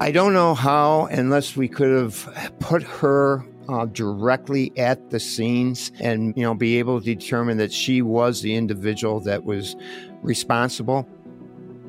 I 0.00 0.10
don't 0.10 0.32
know 0.32 0.54
how, 0.54 1.06
unless 1.06 1.56
we 1.56 1.68
could 1.68 1.90
have 1.90 2.52
put 2.58 2.82
her 2.82 3.44
uh, 3.68 3.86
directly 3.86 4.72
at 4.76 5.10
the 5.10 5.20
scenes 5.20 5.92
and 6.00 6.36
you 6.36 6.42
know 6.42 6.54
be 6.54 6.78
able 6.78 6.98
to 6.98 7.04
determine 7.14 7.56
that 7.58 7.72
she 7.72 8.02
was 8.02 8.42
the 8.42 8.54
individual 8.56 9.20
that 9.20 9.44
was 9.44 9.76
responsible 10.22 11.08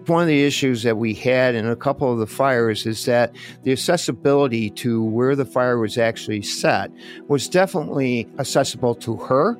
one 0.07 0.21
of 0.21 0.27
the 0.27 0.43
issues 0.43 0.83
that 0.83 0.97
we 0.97 1.13
had 1.13 1.55
in 1.55 1.67
a 1.67 1.75
couple 1.75 2.11
of 2.11 2.19
the 2.19 2.27
fires 2.27 2.85
is 2.85 3.05
that 3.05 3.35
the 3.63 3.71
accessibility 3.71 4.69
to 4.71 5.03
where 5.03 5.35
the 5.35 5.45
fire 5.45 5.77
was 5.77 5.97
actually 5.97 6.41
set 6.41 6.91
was 7.27 7.47
definitely 7.47 8.27
accessible 8.39 8.95
to 8.95 9.17
her, 9.17 9.57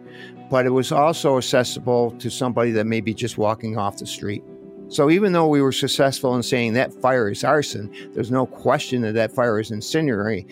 but 0.49 0.65
it 0.65 0.71
was 0.71 0.91
also 0.91 1.37
accessible 1.37 2.11
to 2.11 2.29
somebody 2.29 2.71
that 2.71 2.85
may 2.85 3.01
be 3.01 3.13
just 3.13 3.37
walking 3.37 3.77
off 3.77 3.97
the 3.97 4.07
street. 4.07 4.43
So 4.89 5.09
even 5.09 5.31
though 5.31 5.47
we 5.47 5.61
were 5.61 5.71
successful 5.71 6.35
in 6.35 6.43
saying 6.43 6.73
that 6.73 6.93
fire 6.93 7.29
is 7.29 7.43
arson, 7.43 7.93
there's 8.13 8.31
no 8.31 8.45
question 8.45 9.01
that 9.03 9.13
that 9.13 9.31
fire 9.31 9.59
is 9.59 9.71
incendiary 9.71 10.45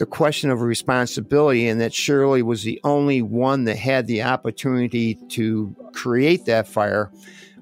the 0.00 0.06
question 0.06 0.48
of 0.50 0.62
responsibility 0.62 1.68
and 1.68 1.78
that 1.78 1.92
Shirley 1.92 2.40
was 2.40 2.62
the 2.62 2.80
only 2.84 3.20
one 3.20 3.64
that 3.64 3.76
had 3.76 4.06
the 4.06 4.22
opportunity 4.22 5.16
to 5.28 5.76
create 5.92 6.46
that 6.46 6.66
fire 6.66 7.12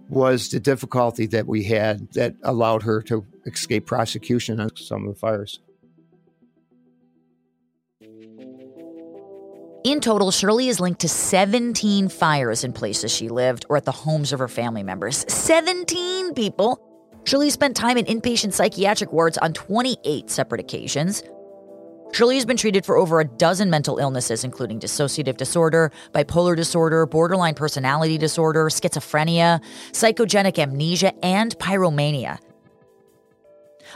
was 0.08 0.48
the 0.48 0.60
difficulty 0.60 1.26
that 1.26 1.46
we 1.46 1.64
had 1.64 2.12
that 2.12 2.34
allowed 2.42 2.82
her 2.82 3.02
to 3.02 3.24
escape 3.46 3.86
prosecution 3.86 4.60
on 4.60 4.74
some 4.76 5.06
of 5.06 5.14
the 5.14 5.18
fires. 5.18 5.60
In 9.84 10.00
total, 10.00 10.30
Shirley 10.30 10.68
is 10.68 10.80
linked 10.80 11.00
to 11.00 11.08
17 11.08 12.08
fires 12.08 12.64
in 12.64 12.72
places 12.72 13.12
she 13.12 13.28
lived 13.28 13.64
or 13.68 13.76
at 13.76 13.84
the 13.84 13.92
homes 13.92 14.32
of 14.32 14.38
her 14.38 14.48
family 14.48 14.82
members. 14.82 15.24
17 15.32 16.34
people! 16.34 16.84
Shirley 17.24 17.50
spent 17.50 17.76
time 17.76 17.96
in 17.96 18.04
inpatient 18.06 18.54
psychiatric 18.54 19.12
wards 19.12 19.38
on 19.38 19.52
28 19.52 20.30
separate 20.30 20.60
occasions. 20.60 21.22
Shirley 22.18 22.34
has 22.34 22.44
been 22.44 22.56
treated 22.56 22.84
for 22.84 22.96
over 22.96 23.20
a 23.20 23.24
dozen 23.24 23.70
mental 23.70 23.98
illnesses, 23.98 24.42
including 24.42 24.80
dissociative 24.80 25.36
disorder, 25.36 25.92
bipolar 26.10 26.56
disorder, 26.56 27.06
borderline 27.06 27.54
personality 27.54 28.18
disorder, 28.18 28.64
schizophrenia, 28.70 29.62
psychogenic 29.92 30.58
amnesia, 30.58 31.12
and 31.24 31.56
pyromania. 31.60 32.40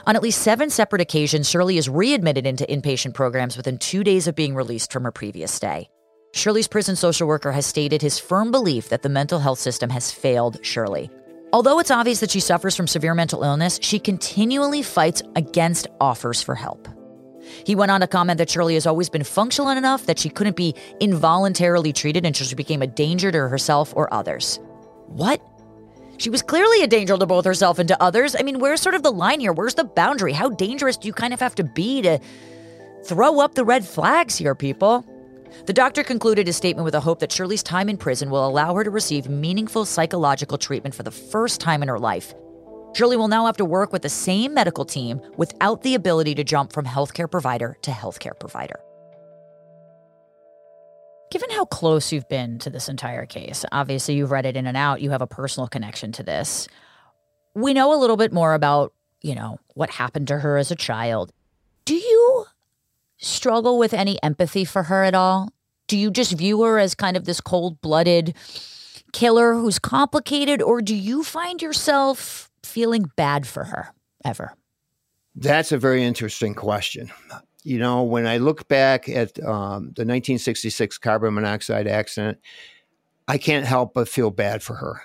On 0.07 0.15
at 0.15 0.23
least 0.23 0.41
seven 0.41 0.69
separate 0.69 1.01
occasions, 1.01 1.49
Shirley 1.49 1.77
is 1.77 1.89
readmitted 1.89 2.47
into 2.47 2.63
inpatient 2.67 3.13
programs 3.13 3.57
within 3.57 3.77
two 3.77 4.05
days 4.05 4.25
of 4.25 4.35
being 4.35 4.55
released 4.55 4.93
from 4.93 5.03
her 5.03 5.11
previous 5.11 5.51
stay. 5.51 5.89
Shirley's 6.33 6.69
prison 6.69 6.95
social 6.95 7.27
worker 7.27 7.51
has 7.51 7.65
stated 7.65 8.01
his 8.01 8.19
firm 8.19 8.51
belief 8.51 8.87
that 8.87 9.01
the 9.01 9.09
mental 9.09 9.39
health 9.39 9.59
system 9.59 9.89
has 9.89 10.13
failed 10.13 10.65
Shirley. 10.65 11.09
Although 11.51 11.79
it's 11.79 11.91
obvious 11.91 12.21
that 12.21 12.31
she 12.31 12.39
suffers 12.39 12.77
from 12.77 12.87
severe 12.87 13.15
mental 13.15 13.43
illness, 13.43 13.79
she 13.81 13.99
continually 13.99 14.81
fights 14.81 15.21
against 15.35 15.87
offers 15.99 16.41
for 16.41 16.55
help. 16.55 16.87
He 17.65 17.75
went 17.75 17.91
on 17.91 18.01
to 18.01 18.07
comment 18.07 18.37
that 18.37 18.49
Shirley 18.49 18.73
has 18.75 18.87
always 18.87 19.09
been 19.09 19.23
functional 19.23 19.69
enough 19.69 20.05
that 20.05 20.19
she 20.19 20.29
couldn't 20.29 20.55
be 20.55 20.75
involuntarily 20.99 21.93
treated 21.93 22.25
until 22.25 22.47
she 22.47 22.55
became 22.55 22.81
a 22.81 22.87
danger 22.87 23.31
to 23.31 23.47
herself 23.47 23.93
or 23.95 24.13
others. 24.13 24.59
What? 25.07 25.41
She 26.17 26.29
was 26.29 26.41
clearly 26.41 26.83
a 26.83 26.87
danger 26.87 27.17
to 27.17 27.25
both 27.25 27.45
herself 27.45 27.79
and 27.79 27.87
to 27.89 28.01
others. 28.01 28.35
I 28.37 28.43
mean, 28.43 28.59
where's 28.59 28.81
sort 28.81 28.95
of 28.95 29.03
the 29.03 29.11
line 29.11 29.39
here? 29.39 29.53
Where's 29.53 29.75
the 29.75 29.83
boundary? 29.83 30.33
How 30.33 30.49
dangerous 30.49 30.97
do 30.97 31.07
you 31.07 31.13
kind 31.13 31.33
of 31.33 31.39
have 31.39 31.55
to 31.55 31.63
be 31.63 32.01
to 32.01 32.19
throw 33.05 33.39
up 33.39 33.55
the 33.55 33.65
red 33.65 33.85
flags 33.85 34.37
here, 34.37 34.55
people? 34.55 35.05
The 35.65 35.73
doctor 35.73 36.03
concluded 36.03 36.47
his 36.47 36.57
statement 36.57 36.85
with 36.85 36.95
a 36.95 36.99
hope 36.99 37.19
that 37.19 37.31
Shirley's 37.31 37.63
time 37.63 37.89
in 37.89 37.97
prison 37.97 38.29
will 38.29 38.47
allow 38.47 38.73
her 38.75 38.83
to 38.83 38.89
receive 38.89 39.29
meaningful 39.29 39.85
psychological 39.85 40.57
treatment 40.57 40.95
for 40.95 41.03
the 41.03 41.11
first 41.11 41.59
time 41.59 41.83
in 41.83 41.89
her 41.89 41.99
life 41.99 42.33
Shirley 42.93 43.17
will 43.17 43.27
now 43.27 43.47
have 43.47 43.57
to 43.57 43.65
work 43.65 43.91
with 43.91 44.03
the 44.03 44.09
same 44.09 44.53
medical 44.53 44.85
team 44.85 45.19
without 45.35 45.81
the 45.81 45.95
ability 45.95 46.35
to 46.35 46.43
jump 46.43 46.71
from 46.71 46.85
healthcare 46.85 47.29
provider 47.29 47.75
to 47.81 47.91
healthcare 47.91 48.39
provider. 48.39 48.79
Given 51.31 51.49
how 51.49 51.65
close 51.65 52.11
you've 52.11 52.29
been 52.29 52.59
to 52.59 52.69
this 52.69 52.87
entire 52.87 53.25
case, 53.25 53.65
obviously 53.71 54.13
you've 54.13 54.29
read 54.29 54.45
it 54.45 54.55
in 54.55 54.67
and 54.67 54.77
out, 54.77 55.01
you 55.01 55.09
have 55.09 55.23
a 55.23 55.27
personal 55.27 55.67
connection 55.67 56.11
to 56.13 56.23
this. 56.23 56.67
We 57.55 57.73
know 57.73 57.95
a 57.95 57.99
little 57.99 58.17
bit 58.17 58.31
more 58.31 58.53
about, 58.53 58.93
you 59.21 59.33
know, 59.33 59.59
what 59.73 59.89
happened 59.89 60.27
to 60.27 60.37
her 60.39 60.57
as 60.57 60.69
a 60.69 60.75
child. 60.75 61.31
Do 61.85 61.95
you 61.95 62.45
struggle 63.17 63.79
with 63.79 63.95
any 63.95 64.21
empathy 64.21 64.65
for 64.65 64.83
her 64.83 65.03
at 65.03 65.15
all? 65.15 65.51
Do 65.87 65.97
you 65.97 66.11
just 66.11 66.33
view 66.33 66.61
her 66.61 66.77
as 66.77 66.93
kind 66.93 67.17
of 67.17 67.25
this 67.25 67.41
cold 67.41 67.81
blooded 67.81 68.35
killer 69.11 69.53
who's 69.53 69.79
complicated, 69.79 70.61
or 70.61 70.81
do 70.81 70.95
you 70.95 71.23
find 71.23 71.61
yourself 71.61 72.51
feeling 72.63 73.11
bad 73.15 73.45
for 73.47 73.65
her 73.65 73.93
ever? 74.23 74.53
That's 75.35 75.71
a 75.71 75.77
very 75.77 76.03
interesting 76.03 76.53
question. 76.53 77.11
You 77.63 77.79
know, 77.79 78.03
when 78.03 78.27
I 78.27 78.37
look 78.37 78.67
back 78.67 79.07
at 79.07 79.39
um, 79.39 79.93
the 79.95 80.05
1966 80.05 80.97
carbon 80.97 81.33
monoxide 81.33 81.87
accident, 81.87 82.39
I 83.27 83.37
can't 83.37 83.65
help 83.65 83.93
but 83.93 84.09
feel 84.09 84.31
bad 84.31 84.61
for 84.61 84.75
her. 84.75 85.01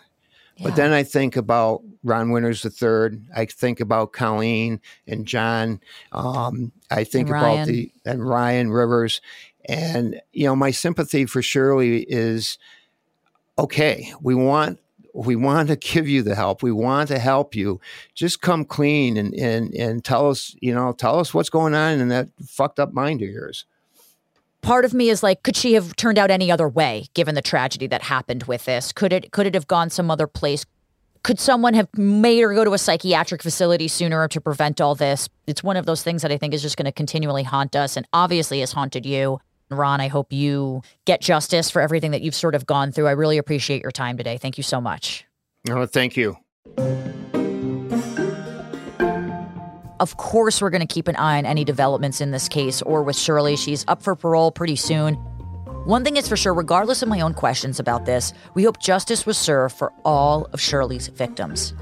Yeah. 0.56 0.64
But 0.64 0.76
then 0.76 0.92
I 0.92 1.04
think 1.04 1.36
about 1.36 1.82
Ron 2.02 2.30
Winters 2.30 2.64
III. 2.64 3.20
I 3.34 3.44
think 3.44 3.78
about 3.78 4.12
Colleen 4.12 4.80
and 5.06 5.24
John. 5.24 5.80
Um, 6.10 6.72
I 6.90 7.04
think 7.04 7.28
about 7.28 7.68
the 7.68 7.92
and 8.04 8.28
Ryan 8.28 8.72
Rivers, 8.72 9.20
and 9.66 10.20
you 10.32 10.46
know 10.46 10.56
my 10.56 10.72
sympathy 10.72 11.26
for 11.26 11.42
Shirley 11.42 12.02
is 12.02 12.58
okay. 13.56 14.12
We 14.20 14.34
want 14.34 14.80
we 15.18 15.34
want 15.34 15.68
to 15.68 15.76
give 15.76 16.08
you 16.08 16.22
the 16.22 16.34
help. 16.34 16.62
We 16.62 16.70
want 16.70 17.08
to 17.08 17.18
help 17.18 17.54
you. 17.54 17.80
Just 18.14 18.40
come 18.40 18.64
clean 18.64 19.16
and, 19.16 19.34
and, 19.34 19.74
and 19.74 20.04
tell 20.04 20.30
us, 20.30 20.54
you 20.60 20.72
know, 20.72 20.92
tell 20.92 21.18
us 21.18 21.34
what's 21.34 21.50
going 21.50 21.74
on 21.74 21.98
in 21.98 22.08
that 22.08 22.28
fucked 22.46 22.78
up 22.78 22.92
mind 22.92 23.20
of 23.22 23.28
yours. 23.28 23.64
Part 24.62 24.84
of 24.84 24.94
me 24.94 25.08
is 25.08 25.22
like, 25.22 25.42
could 25.42 25.56
she 25.56 25.74
have 25.74 25.96
turned 25.96 26.18
out 26.18 26.30
any 26.30 26.50
other 26.50 26.68
way 26.68 27.06
given 27.14 27.34
the 27.34 27.42
tragedy 27.42 27.88
that 27.88 28.02
happened 28.02 28.44
with 28.44 28.64
this? 28.64 28.92
Could 28.92 29.12
it 29.12 29.32
could 29.32 29.46
it 29.46 29.54
have 29.54 29.66
gone 29.66 29.90
some 29.90 30.10
other 30.10 30.26
place? 30.26 30.64
Could 31.24 31.40
someone 31.40 31.74
have 31.74 31.88
made 31.96 32.40
her 32.40 32.54
go 32.54 32.64
to 32.64 32.74
a 32.74 32.78
psychiatric 32.78 33.42
facility 33.42 33.88
sooner 33.88 34.28
to 34.28 34.40
prevent 34.40 34.80
all 34.80 34.94
this? 34.94 35.28
It's 35.46 35.64
one 35.64 35.76
of 35.76 35.86
those 35.86 36.02
things 36.02 36.22
that 36.22 36.30
I 36.30 36.38
think 36.38 36.54
is 36.54 36.62
just 36.62 36.76
going 36.76 36.86
to 36.86 36.92
continually 36.92 37.42
haunt 37.42 37.74
us 37.74 37.96
and 37.96 38.06
obviously 38.12 38.60
has 38.60 38.72
haunted 38.72 39.04
you. 39.04 39.40
Ron, 39.70 40.00
I 40.00 40.08
hope 40.08 40.32
you 40.32 40.82
get 41.04 41.20
justice 41.20 41.70
for 41.70 41.82
everything 41.82 42.12
that 42.12 42.22
you've 42.22 42.34
sort 42.34 42.54
of 42.54 42.66
gone 42.66 42.92
through. 42.92 43.06
I 43.06 43.12
really 43.12 43.38
appreciate 43.38 43.82
your 43.82 43.90
time 43.90 44.16
today. 44.16 44.38
Thank 44.38 44.56
you 44.56 44.64
so 44.64 44.80
much. 44.80 45.24
Oh, 45.70 45.86
thank 45.86 46.16
you. 46.16 46.36
Of 50.00 50.16
course, 50.16 50.62
we're 50.62 50.70
going 50.70 50.86
to 50.86 50.86
keep 50.86 51.08
an 51.08 51.16
eye 51.16 51.38
on 51.38 51.46
any 51.46 51.64
developments 51.64 52.20
in 52.20 52.30
this 52.30 52.48
case 52.48 52.82
or 52.82 53.02
with 53.02 53.16
Shirley. 53.16 53.56
She's 53.56 53.84
up 53.88 54.02
for 54.02 54.14
parole 54.14 54.52
pretty 54.52 54.76
soon. 54.76 55.14
One 55.84 56.04
thing 56.04 56.16
is 56.16 56.28
for 56.28 56.36
sure, 56.36 56.54
regardless 56.54 57.02
of 57.02 57.08
my 57.08 57.20
own 57.20 57.34
questions 57.34 57.80
about 57.80 58.04
this, 58.04 58.32
we 58.54 58.62
hope 58.62 58.78
justice 58.78 59.26
was 59.26 59.36
served 59.36 59.74
for 59.74 59.92
all 60.04 60.46
of 60.52 60.60
Shirley's 60.60 61.08
victims. 61.08 61.74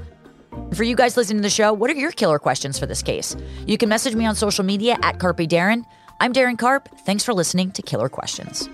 For 0.73 0.83
you 0.83 0.95
guys 0.95 1.15
listening 1.15 1.37
to 1.37 1.43
the 1.43 1.49
show, 1.49 1.73
what 1.73 1.91
are 1.91 1.95
your 1.95 2.11
killer 2.11 2.39
questions 2.39 2.79
for 2.79 2.85
this 2.85 3.03
case? 3.03 3.35
You 3.67 3.77
can 3.77 3.89
message 3.89 4.15
me 4.15 4.25
on 4.25 4.35
social 4.35 4.63
media 4.63 4.97
at 5.03 5.19
Carpe 5.19 5.37
Darren. 5.39 5.83
I'm 6.19 6.33
Darren 6.33 6.57
Karp. 6.57 6.89
Thanks 7.05 7.23
for 7.23 7.33
listening 7.33 7.71
to 7.71 7.81
Killer 7.81 8.09
Questions. 8.09 8.69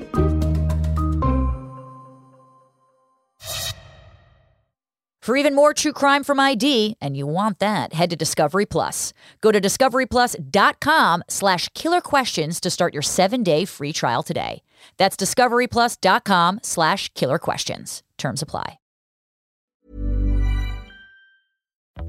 For 5.23 5.37
even 5.37 5.55
more 5.55 5.73
true 5.73 5.93
crime 5.93 6.25
from 6.25 6.37
ID, 6.37 6.97
and 6.99 7.15
you 7.15 7.25
want 7.25 7.59
that, 7.59 7.93
head 7.93 8.09
to 8.09 8.17
Discovery 8.17 8.65
Plus. 8.65 9.13
Go 9.39 9.53
to 9.53 9.61
discoveryplus.com 9.61 11.23
slash 11.29 11.69
killer 11.69 12.01
questions 12.01 12.59
to 12.59 12.69
start 12.69 12.91
your 12.91 13.01
seven-day 13.01 13.63
free 13.63 13.93
trial 13.93 14.21
today. 14.21 14.63
That's 14.97 15.15
discoveryplus.com 15.15 16.59
slash 16.61 17.09
killer 17.13 17.39
questions. 17.39 18.03
Terms 18.17 18.41
apply. 18.41 18.82